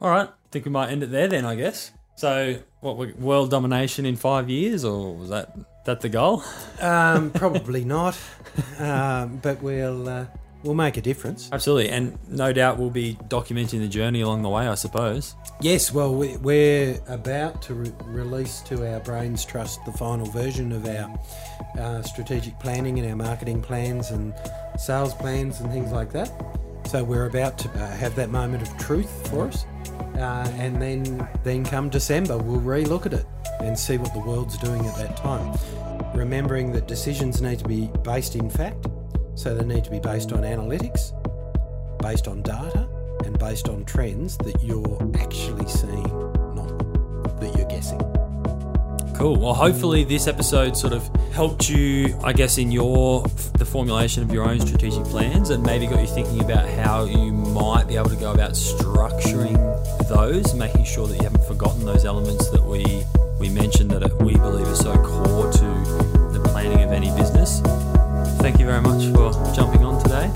All 0.00 0.10
right, 0.10 0.28
I 0.28 0.48
think 0.52 0.64
we 0.64 0.70
might 0.70 0.90
end 0.90 1.02
it 1.02 1.10
there 1.10 1.26
then, 1.26 1.44
I 1.44 1.56
guess. 1.56 1.90
So, 2.16 2.58
what 2.80 2.96
world 3.18 3.50
domination 3.50 4.06
in 4.06 4.14
five 4.16 4.48
years, 4.48 4.84
or 4.84 5.16
was 5.16 5.30
that 5.30 5.56
that 5.86 6.00
the 6.00 6.08
goal? 6.08 6.42
Um, 6.80 7.30
probably 7.34 7.84
not, 7.84 8.16
um, 8.78 9.38
but 9.42 9.60
we'll 9.62 10.08
uh, 10.08 10.26
we'll 10.62 10.74
make 10.74 10.96
a 10.96 11.00
difference. 11.00 11.48
Absolutely, 11.50 11.88
and 11.90 12.16
no 12.28 12.52
doubt 12.52 12.78
we'll 12.78 12.90
be 12.90 13.14
documenting 13.28 13.80
the 13.80 13.88
journey 13.88 14.20
along 14.20 14.42
the 14.42 14.48
way. 14.48 14.68
I 14.68 14.76
suppose. 14.76 15.34
Yes, 15.60 15.92
well, 15.92 16.14
we- 16.14 16.36
we're 16.36 17.00
about 17.08 17.60
to 17.62 17.74
re- 17.74 17.92
release 18.04 18.60
to 18.62 18.88
our 18.92 19.00
Brains 19.00 19.44
Trust 19.44 19.84
the 19.84 19.92
final 19.92 20.26
version 20.26 20.70
of 20.70 20.86
our 20.86 21.18
uh, 21.76 22.02
strategic 22.02 22.56
planning 22.60 23.00
and 23.00 23.08
our 23.10 23.16
marketing 23.16 23.60
plans 23.62 24.10
and 24.10 24.32
sales 24.78 25.14
plans 25.14 25.58
and 25.60 25.70
things 25.72 25.90
like 25.90 26.12
that. 26.12 26.30
So 26.88 27.04
we're 27.04 27.26
about 27.26 27.58
to 27.58 27.68
uh, 27.68 27.86
have 27.96 28.14
that 28.14 28.30
moment 28.30 28.62
of 28.62 28.78
truth 28.78 29.28
for 29.28 29.48
us, 29.48 29.66
uh, 30.14 30.50
and 30.56 30.80
then 30.80 31.28
then 31.44 31.62
come 31.62 31.90
December, 31.90 32.38
we'll 32.38 32.60
re-look 32.60 33.04
at 33.04 33.12
it 33.12 33.26
and 33.60 33.78
see 33.78 33.98
what 33.98 34.14
the 34.14 34.20
world's 34.20 34.56
doing 34.56 34.86
at 34.86 34.96
that 34.96 35.14
time. 35.18 35.54
Remembering 36.14 36.72
that 36.72 36.88
decisions 36.88 37.42
need 37.42 37.58
to 37.58 37.68
be 37.68 37.90
based 38.02 38.36
in 38.36 38.48
fact, 38.48 38.86
so 39.34 39.54
they 39.54 39.66
need 39.66 39.84
to 39.84 39.90
be 39.90 40.00
based 40.00 40.32
on 40.32 40.44
analytics, 40.44 41.12
based 42.00 42.26
on 42.26 42.40
data 42.40 42.88
and 43.26 43.38
based 43.38 43.68
on 43.68 43.84
trends 43.84 44.38
that 44.38 44.62
you're 44.62 45.10
actually 45.20 45.68
seeing, 45.68 46.08
not 46.54 47.38
that 47.38 47.54
you're 47.54 47.68
guessing. 47.68 48.00
Cool. 49.18 49.34
Well, 49.36 49.52
hopefully 49.54 50.04
this 50.04 50.28
episode 50.28 50.76
sort 50.76 50.92
of 50.92 51.04
helped 51.32 51.68
you, 51.68 52.16
I 52.22 52.32
guess, 52.32 52.56
in 52.56 52.70
your 52.70 53.22
the 53.58 53.64
formulation 53.64 54.22
of 54.22 54.32
your 54.32 54.44
own 54.48 54.60
strategic 54.60 55.02
plans, 55.06 55.50
and 55.50 55.60
maybe 55.64 55.88
got 55.88 56.00
you 56.00 56.06
thinking 56.06 56.40
about 56.44 56.68
how 56.68 57.02
you 57.04 57.32
might 57.32 57.88
be 57.88 57.96
able 57.96 58.10
to 58.10 58.16
go 58.16 58.30
about 58.30 58.52
structuring 58.52 59.58
those, 60.08 60.54
making 60.54 60.84
sure 60.84 61.08
that 61.08 61.16
you 61.16 61.22
haven't 61.24 61.44
forgotten 61.46 61.84
those 61.84 62.04
elements 62.04 62.48
that 62.50 62.62
we 62.62 62.84
we 63.40 63.48
mentioned 63.48 63.90
that 63.90 64.02
we 64.22 64.34
believe 64.34 64.68
are 64.68 64.74
so 64.76 64.94
core 65.02 65.50
to 65.50 65.64
the 66.32 66.40
planning 66.52 66.84
of 66.84 66.92
any 66.92 67.10
business. 67.16 67.60
Thank 68.40 68.60
you 68.60 68.66
very 68.66 68.80
much 68.80 69.04
for 69.12 69.32
jumping 69.52 69.84
on 69.84 70.00
today, 70.00 70.30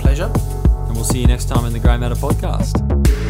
Pleasure. 0.00 0.30
and 0.34 0.94
we'll 0.94 1.04
see 1.04 1.20
you 1.20 1.26
next 1.26 1.46
time 1.46 1.64
in 1.64 1.72
the 1.72 1.78
Grey 1.78 1.96
Matta 1.96 2.14
podcast. 2.14 3.27